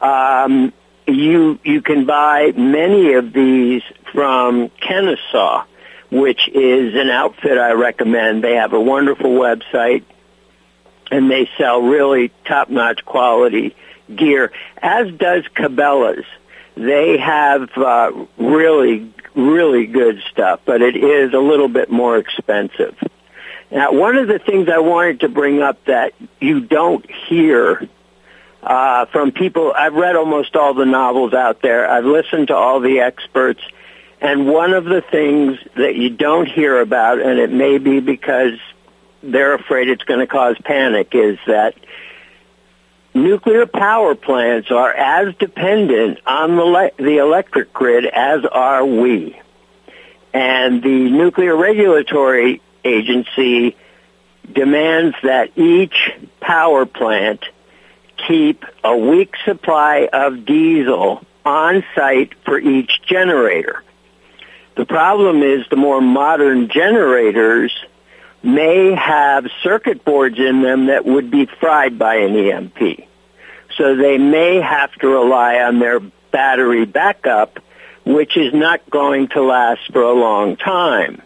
[0.00, 0.72] Um,
[1.06, 3.82] you you can buy many of these
[4.12, 5.64] from Kennesaw,
[6.10, 8.44] which is an outfit I recommend.
[8.44, 10.04] They have a wonderful website,
[11.10, 13.74] and they sell really top-notch quality
[14.14, 16.26] gear, as does Cabela's.
[16.76, 22.96] They have uh, really, really good stuff, but it is a little bit more expensive.
[23.72, 27.88] Now, one of the things I wanted to bring up that you don't hear
[28.62, 29.72] uh, from people.
[29.76, 31.88] I've read almost all the novels out there.
[31.88, 33.60] I've listened to all the experts.
[34.20, 38.58] And one of the things that you don't hear about, and it may be because
[39.22, 41.74] they're afraid it's going to cause panic, is that
[43.14, 49.40] nuclear power plants are as dependent on the, le- the electric grid as are we.
[50.34, 53.76] And the Nuclear Regulatory Agency
[54.50, 57.44] demands that each power plant
[58.26, 63.82] keep a week supply of diesel on site for each generator.
[64.76, 67.72] The problem is the more modern generators
[68.42, 73.06] may have circuit boards in them that would be fried by an EMP.
[73.76, 77.58] So they may have to rely on their battery backup,
[78.04, 81.22] which is not going to last for a long time.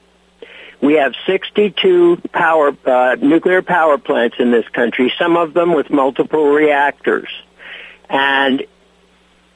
[0.81, 5.91] We have 62 power uh, nuclear power plants in this country, some of them with
[5.91, 7.29] multiple reactors.
[8.09, 8.65] And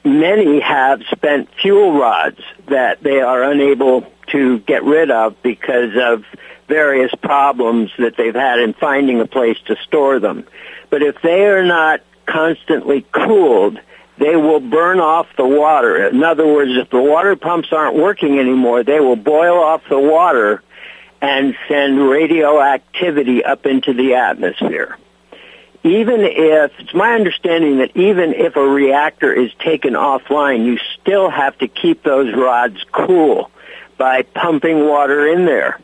[0.03, 6.23] many have spent fuel rods that they are unable to get rid of because of
[6.67, 10.45] various problems that they've had in finding a place to store them.
[10.89, 13.79] But if they are not constantly cooled,
[14.17, 16.07] they will burn off the water.
[16.07, 19.99] In other words, if the water pumps aren't working anymore, they will boil off the
[19.99, 20.63] water
[21.21, 24.97] and send radioactivity up into the atmosphere.
[25.83, 31.29] Even if, it's my understanding that even if a reactor is taken offline, you still
[31.29, 33.49] have to keep those rods cool
[33.97, 35.79] by pumping water in there.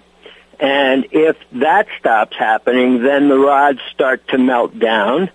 [0.60, 5.30] And if that stops happening, then the rods start to melt down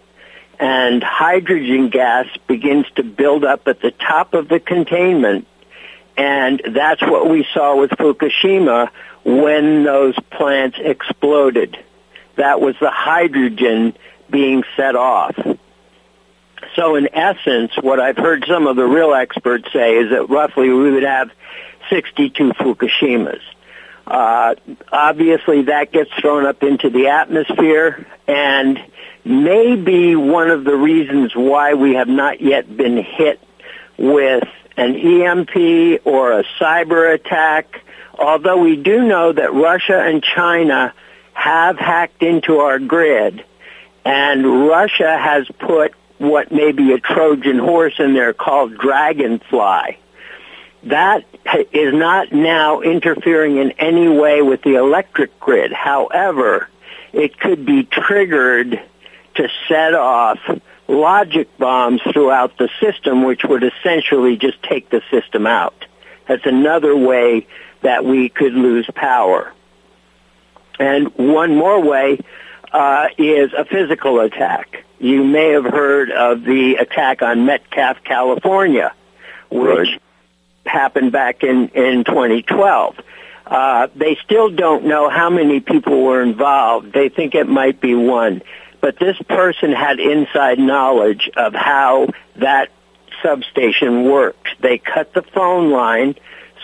[0.62, 5.44] and hydrogen gas begins to build up at the top of the containment.
[6.16, 8.90] And that's what we saw with Fukushima
[9.24, 11.78] when those plants exploded.
[12.36, 13.94] That was the hydrogen
[14.30, 15.36] being set off.
[16.76, 20.70] So in essence, what I've heard some of the real experts say is that roughly
[20.70, 21.30] we would have
[21.90, 23.40] 62 Fukushimas.
[24.06, 24.54] Uh,
[24.90, 28.82] obviously that gets thrown up into the atmosphere and
[29.24, 33.40] may be one of the reasons why we have not yet been hit
[33.96, 37.80] with an EMP or a cyber attack,
[38.18, 40.94] although we do know that Russia and China
[41.32, 43.44] have hacked into our grid,
[44.04, 49.98] and Russia has put what may be a Trojan horse in there called Dragonfly.
[50.84, 51.24] That
[51.72, 55.72] is not now interfering in any way with the electric grid.
[55.72, 56.68] However,
[57.12, 58.80] it could be triggered
[59.34, 60.38] to set off
[60.88, 65.86] logic bombs throughout the system, which would essentially just take the system out.
[66.28, 67.46] That's another way
[67.82, 69.52] that we could lose power.
[70.78, 72.18] And one more way
[72.72, 74.84] uh, is a physical attack.
[74.98, 78.94] You may have heard of the attack on Metcalf, California,
[79.50, 80.02] which right.
[80.64, 83.00] happened back in, in 2012.
[83.44, 86.92] Uh, they still don't know how many people were involved.
[86.92, 88.42] They think it might be one
[88.82, 92.68] but this person had inside knowledge of how that
[93.22, 94.48] substation worked.
[94.60, 96.16] They cut the phone line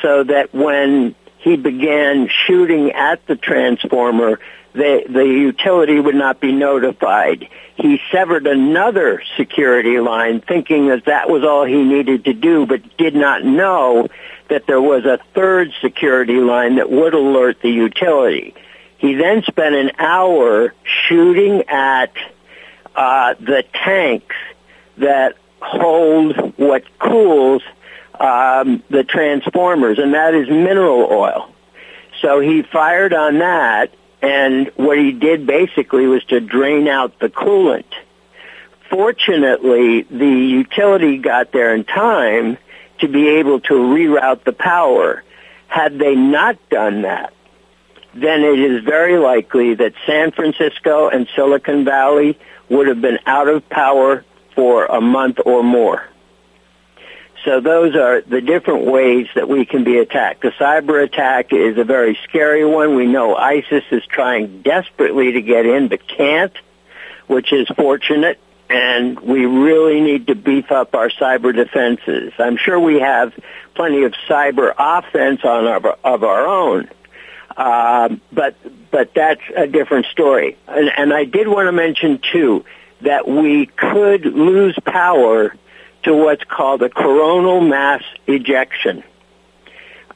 [0.03, 4.41] so that when he began shooting at the transformer,
[4.73, 7.49] the, the utility would not be notified.
[7.77, 12.97] He severed another security line thinking that that was all he needed to do, but
[12.97, 14.09] did not know
[14.49, 18.55] that there was a third security line that would alert the utility.
[18.99, 22.13] He then spent an hour shooting at
[22.95, 24.37] uh, the tanks
[24.99, 27.63] that hold what cools
[28.19, 31.49] um, the transformers, and that is mineral oil.
[32.21, 37.29] So he fired on that, and what he did basically was to drain out the
[37.29, 37.85] coolant.
[38.91, 42.59] Fortunately, the utility got there in time
[42.99, 45.23] to be able to reroute the power.
[45.69, 47.33] Had they not done that,
[48.23, 52.39] then it is very likely that San Francisco and Silicon Valley
[52.69, 56.05] would have been out of power for a month or more.
[57.45, 60.43] So those are the different ways that we can be attacked.
[60.43, 62.97] The cyber attack is a very scary one.
[62.97, 66.53] We know ISIS is trying desperately to get in but can't,
[67.27, 68.41] which is fortunate.
[68.69, 72.33] And we really need to beef up our cyber defenses.
[72.39, 73.33] I'm sure we have
[73.75, 76.91] plenty of cyber offense on our, of our own.
[77.59, 78.55] Um, but
[78.93, 80.57] but that's a different story.
[80.69, 82.65] And, and I did want to mention too
[83.01, 85.55] that we could lose power
[86.05, 89.03] to what's called a coronal mass ejection.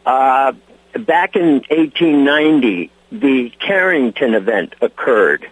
[0.07, 0.53] Uh,
[1.01, 5.51] back in 1890, the Carrington event occurred.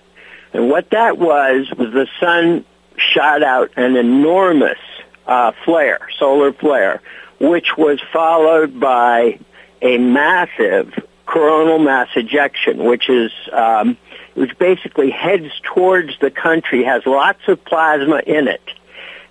[0.52, 2.64] And what that was, was the sun
[2.96, 4.78] shot out an enormous
[5.26, 7.02] uh, flare, solar flare,
[7.40, 9.40] which was followed by
[9.82, 10.92] a massive
[11.30, 13.96] coronal mass ejection, which is um,
[14.34, 18.62] which basically heads towards the country, has lots of plasma in it.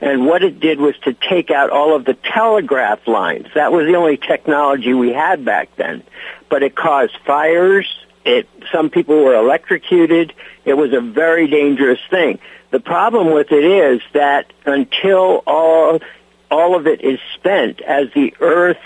[0.01, 3.47] And what it did was to take out all of the telegraph lines.
[3.53, 6.03] That was the only technology we had back then.
[6.47, 7.85] But it caused fires.
[8.23, 10.33] It, some people were electrocuted.
[10.63, 12.39] It was a very dangerous thing.
[12.71, 15.99] The problem with it is that until all,
[16.49, 18.77] all of it is spent as the earth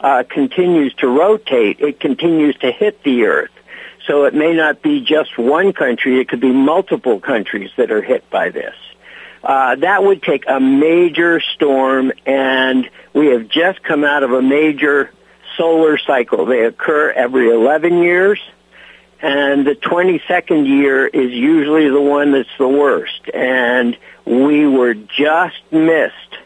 [0.00, 3.50] uh, continues to rotate, it continues to hit the earth.
[4.06, 8.02] So it may not be just one country, it could be multiple countries that are
[8.02, 8.74] hit by this.
[9.42, 14.42] Uh, that would take a major storm and we have just come out of a
[14.42, 15.12] major
[15.56, 16.46] solar cycle.
[16.46, 18.40] They occur every 11 years
[19.20, 25.60] and the 22nd year is usually the one that's the worst and we were just
[25.70, 26.38] missed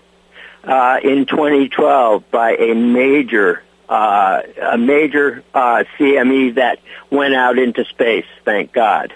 [0.65, 6.79] uh, in 2012 by a major uh, a major uh, CME that
[7.11, 8.25] went out into space.
[8.45, 9.13] Thank God.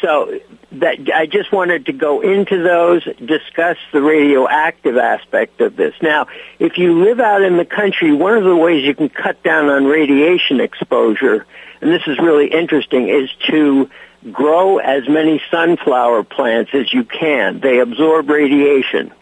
[0.00, 0.38] So
[0.72, 5.94] that I just wanted to go into those, discuss the radioactive aspect of this.
[6.00, 6.28] Now,
[6.58, 9.68] if you live out in the country, one of the ways you can cut down
[9.68, 11.46] on radiation exposure,
[11.80, 13.90] and this is really interesting, is to
[14.30, 17.60] grow as many sunflower plants as you can.
[17.60, 19.12] They absorb radiation.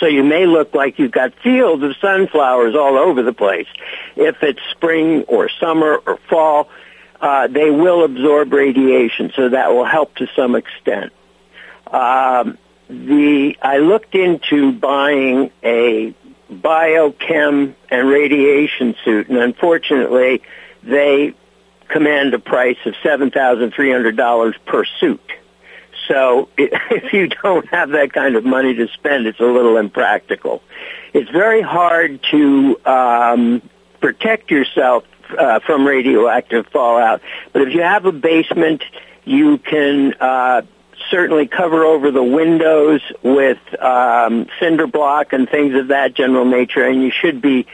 [0.00, 3.66] So you may look like you've got fields of sunflowers all over the place.
[4.16, 6.68] If it's spring or summer or fall,
[7.20, 11.12] uh, they will absorb radiation, so that will help to some extent.
[11.90, 12.58] Um,
[12.88, 16.14] the I looked into buying a
[16.50, 20.42] biochem and radiation suit, and unfortunately,
[20.82, 21.34] they
[21.88, 25.32] command a price of seven thousand three hundred dollars per suit.
[26.08, 30.62] So if you don't have that kind of money to spend, it's a little impractical.
[31.12, 33.62] It's very hard to um,
[34.00, 35.04] protect yourself
[35.38, 37.22] uh, from radioactive fallout.
[37.52, 38.82] But if you have a basement,
[39.24, 40.62] you can uh,
[41.10, 46.84] certainly cover over the windows with um, cinder block and things of that general nature,
[46.84, 47.66] and you should be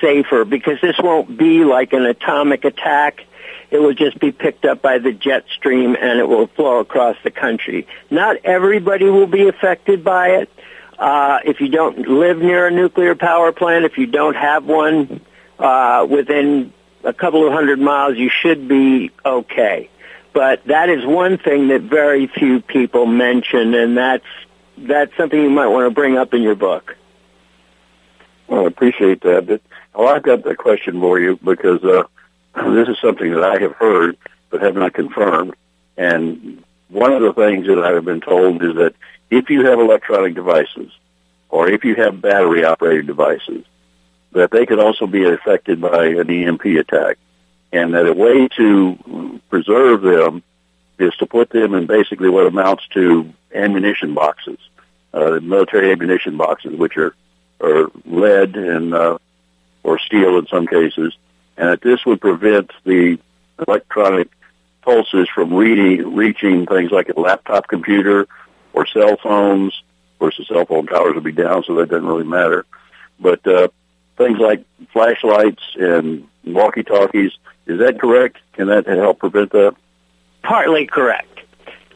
[0.00, 3.24] safer because this won't be like an atomic attack
[3.70, 7.16] it will just be picked up by the jet stream and it will flow across
[7.22, 7.86] the country.
[8.10, 10.50] Not everybody will be affected by it.
[10.98, 15.20] Uh, if you don't live near a nuclear power plant, if you don't have one
[15.58, 16.72] uh, within
[17.04, 19.88] a couple of hundred miles, you should be okay.
[20.32, 24.24] But that is one thing that very few people mention, and that's
[24.76, 26.96] that's something you might want to bring up in your book.
[28.46, 29.60] Well, I appreciate that.
[29.94, 32.04] Well, I've got a question for you because uh,
[32.74, 34.16] this is something that I have heard
[34.50, 35.54] but have not confirmed.
[35.96, 38.94] And one of the things that I have been told is that
[39.30, 40.90] if you have electronic devices
[41.50, 43.64] or if you have battery operated devices,
[44.32, 47.18] that they could also be affected by an EMP attack.
[47.72, 50.42] And that a way to preserve them
[50.98, 54.58] is to put them in basically what amounts to ammunition boxes,
[55.12, 57.14] uh, military ammunition boxes, which are,
[57.60, 59.18] are lead and, uh,
[59.82, 61.14] or steel in some cases,
[61.58, 63.18] and that this would prevent the
[63.66, 64.28] electronic
[64.82, 68.26] pulses from reading, reaching things like a laptop computer
[68.72, 69.74] or cell phones.
[70.14, 72.64] Of course, the cell phone towers would be down, so that doesn't really matter.
[73.20, 73.68] But uh,
[74.16, 77.32] things like flashlights and walkie-talkies,
[77.66, 78.38] is that correct?
[78.52, 79.74] Can that help prevent that?
[80.42, 81.40] Partly correct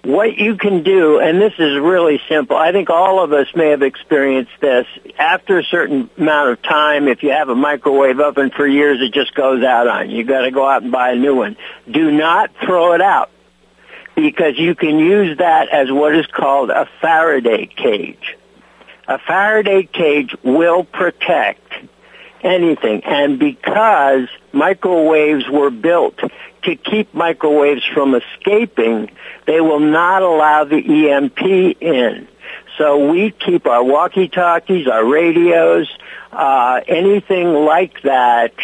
[0.04, 2.56] what you can do, and this is really simple.
[2.56, 4.86] I think all of us may have experienced this.
[5.18, 9.12] After a certain amount of time, if you have a microwave oven for years, it
[9.12, 10.18] just goes out on you.
[10.18, 11.56] You got to go out and buy a new one.
[11.88, 13.30] Do not throw it out
[14.16, 18.36] because you can use that as what is called a Faraday cage.
[19.06, 21.72] A Faraday cage will protect
[22.42, 23.02] anything.
[23.04, 26.18] And because microwaves were built
[26.62, 29.10] to keep microwaves from escaping,
[29.46, 31.40] they will not allow the EMP
[31.80, 32.28] in.
[32.78, 35.88] So we keep our walkie-talkies, our radios,
[36.32, 38.54] uh, anything like that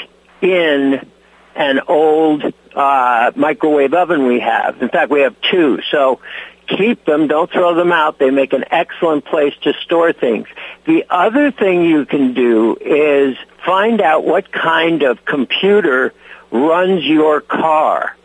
[0.40, 1.06] in
[1.54, 2.42] an old
[2.74, 4.80] uh, microwave oven we have.
[4.80, 5.80] In fact, we have two.
[5.90, 6.20] So
[6.68, 7.26] keep them.
[7.26, 8.18] Don't throw them out.
[8.18, 10.46] They make an excellent place to store things.
[10.84, 16.12] The other thing you can do is find out what kind of computer
[16.50, 18.16] runs your car.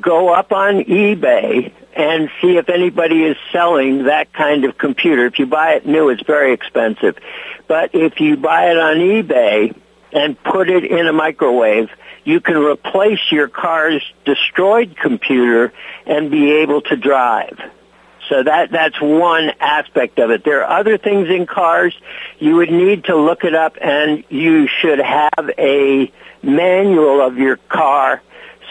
[0.00, 5.26] Go up on eBay and see if anybody is selling that kind of computer.
[5.26, 7.18] If you buy it new, it's very expensive.
[7.66, 9.76] But if you buy it on eBay
[10.12, 11.90] and put it in a microwave,
[12.24, 15.72] you can replace your car's destroyed computer
[16.06, 17.58] and be able to drive.
[18.28, 20.44] So that that's one aspect of it.
[20.44, 21.94] There are other things in cars.
[22.38, 26.12] You would need to look it up, and you should have a
[26.42, 28.22] manual of your car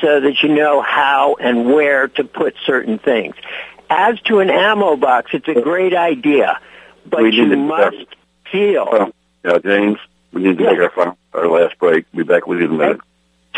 [0.01, 3.35] so that you know how and where to put certain things.
[3.89, 6.59] As to an ammo box, it's a great idea,
[7.05, 7.97] but We you must
[8.49, 9.11] feel Well,
[9.43, 9.97] yeah, James,
[10.31, 10.69] we need to Yeah.
[10.87, 12.09] take our, our last break.
[12.13, 13.01] Be back with you in a minute.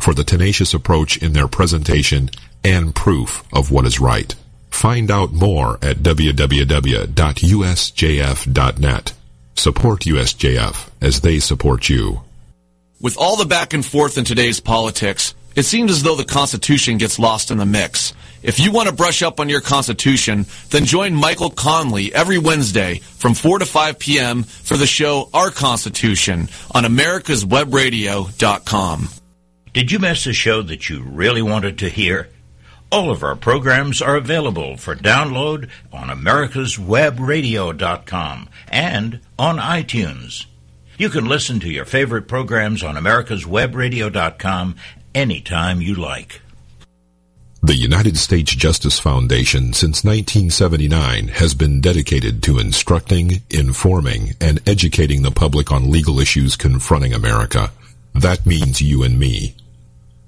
[0.00, 2.30] for the tenacious approach in their presentation
[2.62, 4.34] and proof of what is right.
[4.70, 7.14] Find out more at www.usjf.net.
[9.56, 12.22] Support USJF as they support you.
[13.00, 16.98] With all the back and forth in today's politics, it seems as though the Constitution
[16.98, 18.12] gets lost in the mix.
[18.42, 22.98] If you want to brush up on your Constitution, then join Michael Conley every Wednesday
[22.98, 24.42] from 4 to 5 p.m.
[24.42, 29.08] for the show Our Constitution on americaswebradio.com.
[29.74, 32.28] Did you miss a show that you really wanted to hear?
[32.92, 40.46] All of our programs are available for download on americaswebradio.com and on iTunes.
[40.96, 44.76] You can listen to your favorite programs on americaswebradio.com
[45.12, 46.40] anytime you like.
[47.60, 55.22] The United States Justice Foundation since 1979 has been dedicated to instructing, informing, and educating
[55.22, 57.72] the public on legal issues confronting America.
[58.14, 59.56] That means you and me.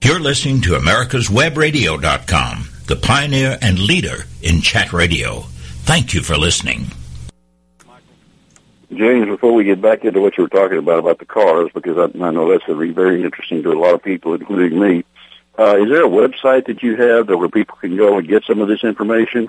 [0.00, 5.40] You're listening to americaswebradio.com, the pioneer and leader in chat radio.
[5.82, 6.86] Thank you for listening.
[8.94, 11.98] James, before we get back into what you were talking about about the cars, because
[11.98, 14.78] I, I know that's going to be very interesting to a lot of people, including
[14.78, 15.04] me.
[15.58, 18.44] Uh, is there a website that you have that where people can go and get
[18.44, 19.48] some of this information?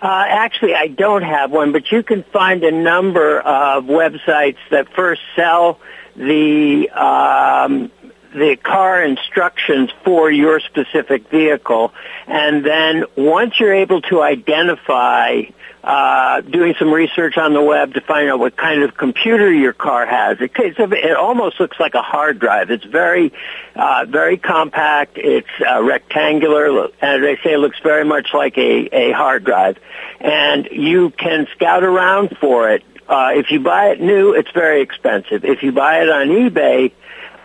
[0.00, 4.88] Uh, actually, I don't have one, but you can find a number of websites that
[4.94, 5.78] first sell
[6.16, 7.90] the um,
[8.34, 11.92] the car instructions for your specific vehicle,
[12.26, 15.42] and then once you're able to identify
[15.84, 19.74] uh, doing some research on the web to find out what kind of computer your
[19.74, 20.38] car has.
[20.40, 22.70] It, it almost looks like a hard drive.
[22.70, 23.34] It's very,
[23.76, 25.18] uh, very compact.
[25.18, 26.86] It's uh, rectangular.
[27.02, 29.76] As I say, it looks very much like a, a hard drive.
[30.20, 32.82] And you can scout around for it.
[33.06, 35.44] Uh, if you buy it new, it's very expensive.
[35.44, 36.92] If you buy it on eBay,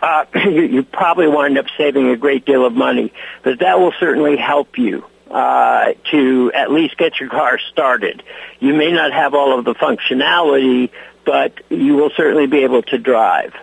[0.02, 3.12] uh, you, probably wind up saving a great deal of money.
[3.42, 8.22] But that will certainly help you uh, to at least get your car started.
[8.58, 10.90] You may not have all of the functionality,
[11.24, 13.54] but you will certainly be able to drive,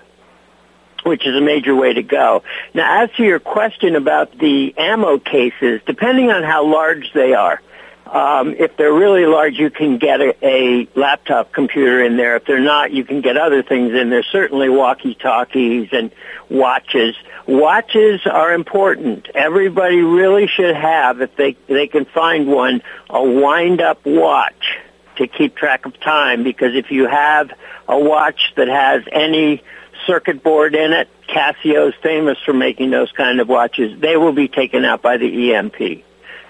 [1.03, 2.43] which is a major way to go.
[2.73, 7.61] Now, as to your question about the ammo cases, depending on how large they are,
[8.07, 12.35] um, if they're really large, you can get a, a laptop computer in there.
[12.35, 14.23] If they're not, you can get other things in there.
[14.23, 16.11] Certainly walkie-talkies and
[16.49, 17.15] watches.
[17.47, 19.29] Watches are important.
[19.33, 24.77] Everybody really should have, if they they can find one, a wind-up watch
[25.17, 26.43] to keep track of time.
[26.43, 27.51] Because if you have
[27.87, 29.63] a watch that has any
[30.05, 33.99] circuit board in it, Casio is famous for making those kind of watches.
[33.99, 36.05] They will be taken out by the EMP.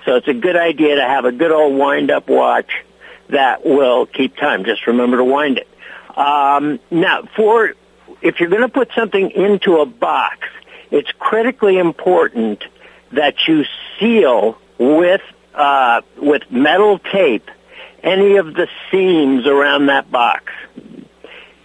[0.07, 2.71] So it's a good idea to have a good old wind-up watch
[3.27, 4.63] that will keep time.
[4.63, 5.67] Just remember to wind it.
[6.17, 7.73] Um, now, for
[8.21, 10.47] if you're going to put something into a box,
[10.91, 12.63] it's critically important
[13.11, 13.65] that you
[13.99, 15.21] seal with
[15.53, 17.51] uh, with metal tape
[18.01, 20.53] any of the seams around that box,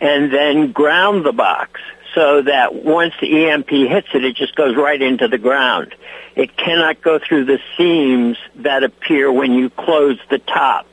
[0.00, 1.80] and then ground the box
[2.14, 5.94] so that once the EMP hits it, it just goes right into the ground.
[6.36, 10.86] It cannot go through the seams that appear when you close the top.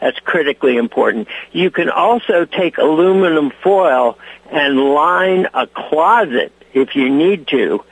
[0.00, 1.28] That's critically important.
[1.52, 4.18] You can also take aluminum foil
[4.50, 7.82] and line a closet if you need to,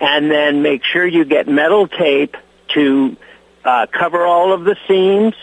[0.00, 2.36] and then make sure you get metal tape
[2.74, 3.16] to
[3.64, 5.34] uh, cover all of the seams,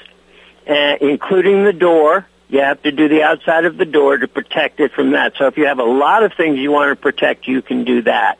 [0.69, 2.27] uh, including the door.
[2.51, 5.33] You have to do the outside of the door to protect it from that.
[5.37, 8.01] So if you have a lot of things you want to protect, you can do
[8.01, 8.37] that.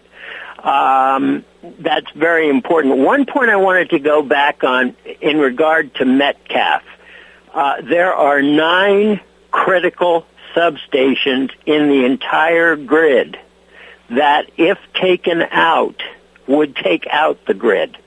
[0.60, 1.46] Um,
[1.80, 2.98] that's very important.
[2.98, 6.84] One point I wanted to go back on in regard to Metcalf.
[7.54, 13.40] Uh, there are nine critical substations in the entire grid
[14.10, 16.04] that, if taken out,
[16.48, 17.98] would take out the grid.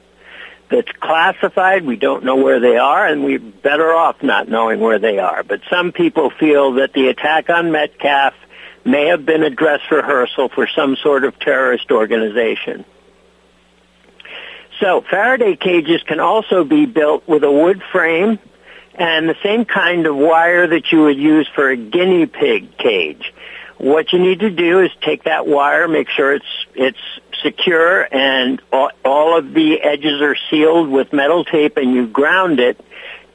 [0.70, 1.84] That's classified.
[1.84, 5.42] We don't know where they are, and we're better off not knowing where they are.
[5.42, 8.34] But some people feel that the attack on Metcalf
[8.84, 12.84] may have been a dress rehearsal for some sort of terrorist organization.
[14.80, 18.38] So Faraday cages can also be built with a wood frame
[18.94, 23.32] and the same kind of wire that you would use for a guinea pig cage.
[23.78, 26.98] What you need to do is take that wire, make sure it's it's
[27.42, 32.58] secure and all, all of the edges are sealed with metal tape and you ground
[32.58, 32.80] it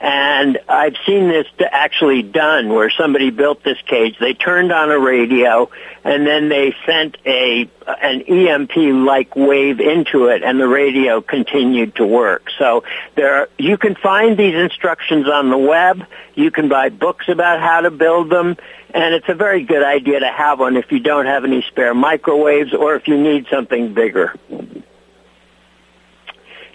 [0.01, 4.15] And I've seen this actually done where somebody built this cage.
[4.17, 5.69] They turned on a radio
[6.05, 11.95] and then they sent a an EMP like wave into it and the radio continued
[11.95, 12.49] to work.
[12.57, 12.85] So
[13.15, 16.05] there you can find these instructions on the web.
[16.33, 18.55] You can buy books about how to build them
[18.93, 21.93] and it's a very good idea to have one if you don't have any spare
[21.93, 24.33] microwaves or if you need something bigger.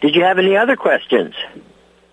[0.01, 1.35] Did you have any other questions?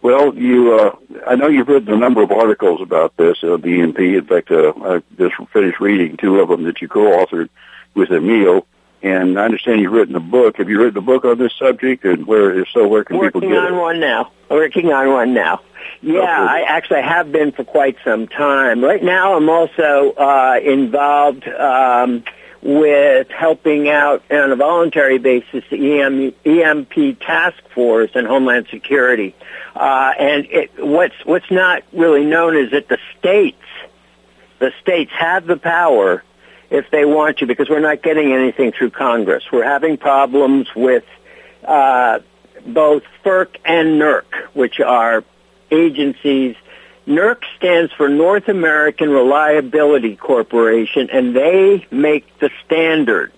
[0.02, 0.96] Well, you, uh,
[1.28, 4.00] I know you've written a number of articles about this, uh, the EMP.
[4.00, 7.50] In fact, uh, I just finished reading two of them that you co-authored
[7.94, 8.66] with Amil.
[9.04, 10.58] And I understand you've written a book.
[10.58, 12.06] Have you written a book on this subject?
[12.06, 13.82] And where, if so, where can Working people get Working on it?
[13.82, 14.32] one now.
[14.50, 15.62] Working on one now.
[16.02, 18.84] Yeah, I actually have been for quite some time.
[18.84, 22.24] Right now, I'm also uh, involved um,
[22.62, 29.36] with helping out on a voluntary basis the EM, EMP task force and Homeland Security.
[29.76, 33.64] Uh, and it, what's what's not really known is that the states,
[34.60, 36.24] the states have the power
[36.70, 39.44] if they want to, because we're not getting anything through Congress.
[39.52, 41.04] We're having problems with
[41.66, 42.20] uh,
[42.66, 44.24] both FERC and NERC,
[44.54, 45.24] which are
[45.72, 46.56] agencies.
[47.08, 53.34] NERC stands for North American Reliability Corporation, and they make the standards.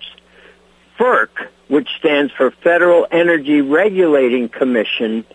[1.00, 1.30] FERC,
[1.68, 5.26] which stands for Federal Energy Regulating Commission,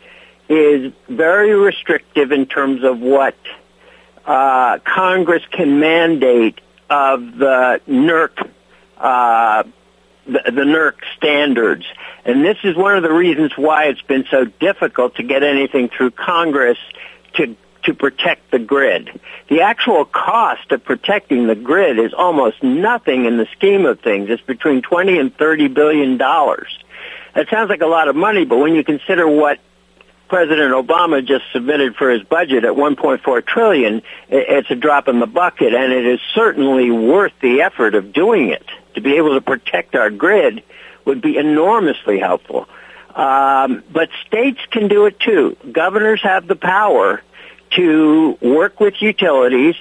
[0.49, 3.37] is very restrictive in terms of what
[4.25, 8.51] uh, Congress can mandate of the NERC
[8.99, 9.65] uh,
[10.29, 11.85] the, the NERC standards.
[12.25, 15.89] And this is one of the reasons why it's been so difficult to get anything
[15.89, 16.79] through Congress
[17.35, 19.21] to to protect the grid.
[19.49, 24.29] The actual cost of protecting the grid is almost nothing in the scheme of things.
[24.29, 26.77] It's between 20 and 30 billion dollars.
[27.35, 29.59] That sounds like a lot of money, but when you consider what
[30.29, 35.27] President Obama just submitted for his budget at 1.4 trillion, it's a drop in the
[35.27, 38.67] bucket and it is certainly worth the effort of doing it.
[38.99, 40.65] To be able to protect our grid
[41.05, 42.67] would be enormously helpful.
[43.15, 45.57] Um, but states can do it too.
[45.71, 47.23] Governors have the power
[47.77, 49.77] to work with utilities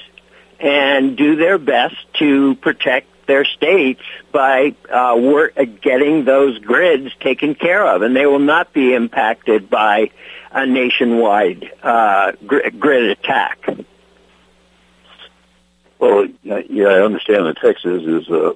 [0.59, 7.55] and do their best to protect their states by uh, work, getting those grids taken
[7.55, 10.11] care of, and they will not be impacted by
[10.51, 13.67] a nationwide uh, gr- grid attack.
[15.99, 18.53] Well, yeah, I understand that Texas is, uh,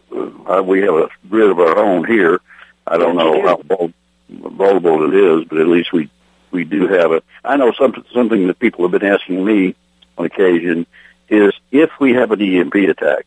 [0.47, 2.39] uh, we have a grid of our own here.
[2.85, 3.91] I don't know how
[4.29, 6.09] vulnerable it is, but at least we,
[6.51, 7.23] we do have it.
[7.43, 9.75] I know some, something that people have been asking me
[10.17, 10.85] on occasion
[11.29, 13.25] is if we have an EMP attack,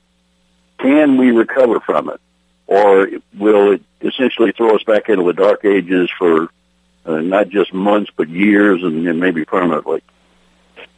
[0.78, 2.20] can we recover from it?
[2.66, 6.48] Or will it essentially throw us back into the dark ages for
[7.04, 10.02] uh, not just months, but years and, and maybe permanently?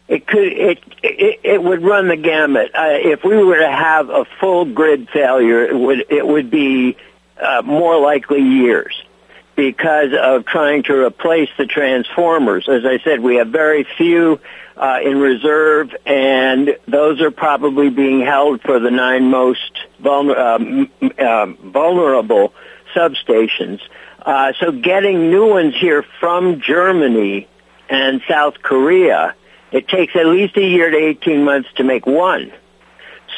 [0.08, 0.78] It could it
[1.18, 2.74] it, it would run the gamut.
[2.74, 6.96] Uh, if we were to have a full grid failure, it would it would be
[7.40, 9.02] uh, more likely years
[9.54, 12.68] because of trying to replace the transformers.
[12.68, 14.38] As I said, we have very few
[14.76, 20.90] uh, in reserve, and those are probably being held for the nine most vulner- um,
[21.18, 22.52] uh, vulnerable
[22.94, 23.80] substations.
[24.20, 27.48] Uh, so getting new ones here from Germany
[27.88, 29.34] and South Korea,
[29.76, 32.52] it takes at least a year to 18 months to make one.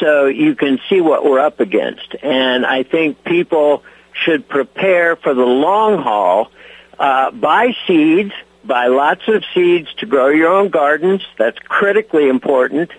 [0.00, 2.14] So you can see what we're up against.
[2.22, 3.82] And I think people
[4.12, 6.50] should prepare for the long haul.
[6.98, 8.32] Uh, buy seeds,
[8.64, 11.22] buy lots of seeds to grow your own gardens.
[11.36, 12.90] That's critically important.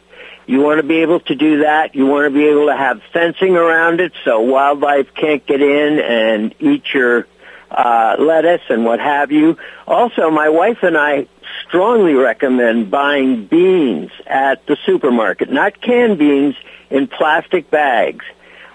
[0.46, 1.96] You want to be able to do that.
[1.96, 6.00] You want to be able to have fencing around it so wildlife can't get in
[6.00, 7.28] and eat your
[7.72, 9.58] uh, lettuce and what have you.
[9.88, 11.28] Also, my wife and I
[11.68, 16.56] strongly recommend buying beans at the supermarket, not canned beans
[16.90, 18.26] in plastic bags.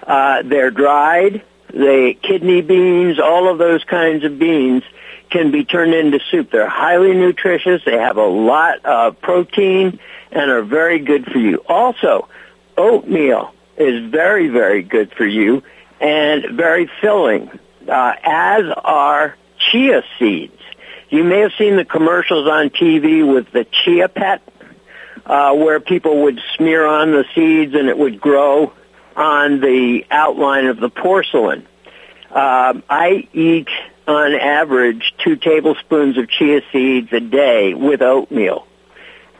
[0.06, 1.42] Uh, they're dried.
[1.68, 4.82] The kidney beans, all of those kinds of beans
[5.30, 6.50] can be turned into soup.
[6.50, 7.82] They're highly nutritious.
[7.84, 9.98] They have a lot of protein
[10.30, 11.64] and are very good for you.
[11.66, 12.28] Also,
[12.76, 15.62] oatmeal is very, very good for you
[16.00, 17.50] and very filling,
[17.88, 20.52] uh, as are chia seeds.
[21.14, 24.42] You may have seen the commercials on TV with the chia pet,
[25.24, 28.72] uh, where people would smear on the seeds and it would grow
[29.14, 31.68] on the outline of the porcelain.
[32.32, 33.68] Um, I eat
[34.08, 38.66] on average two tablespoons of chia seeds a day with oatmeal.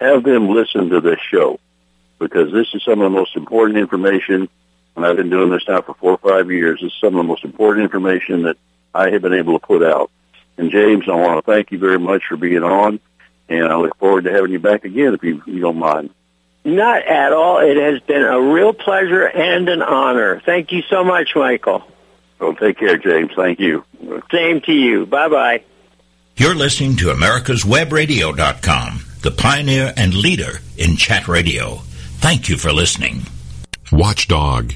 [0.00, 1.60] Have them listen to this show
[2.18, 4.48] because this is some of the most important information.
[4.96, 6.80] And I've been doing this now for four or five years.
[6.80, 8.56] This is some of the most important information that
[8.94, 10.10] I have been able to put out.
[10.56, 13.00] And James, I want to thank you very much for being on.
[13.48, 16.10] And I look forward to having you back again if you, you don't mind.
[16.64, 17.58] Not at all.
[17.58, 20.40] It has been a real pleasure and an honor.
[20.40, 21.84] Thank you so much, Michael.
[22.38, 23.32] So take care, James.
[23.36, 23.84] Thank you.
[24.30, 25.06] Same to you.
[25.06, 25.62] Bye bye.
[26.36, 31.76] You're listening to America'sWebRadio.com, the pioneer and leader in chat radio.
[32.18, 33.22] Thank you for listening.
[33.92, 34.72] Watchdog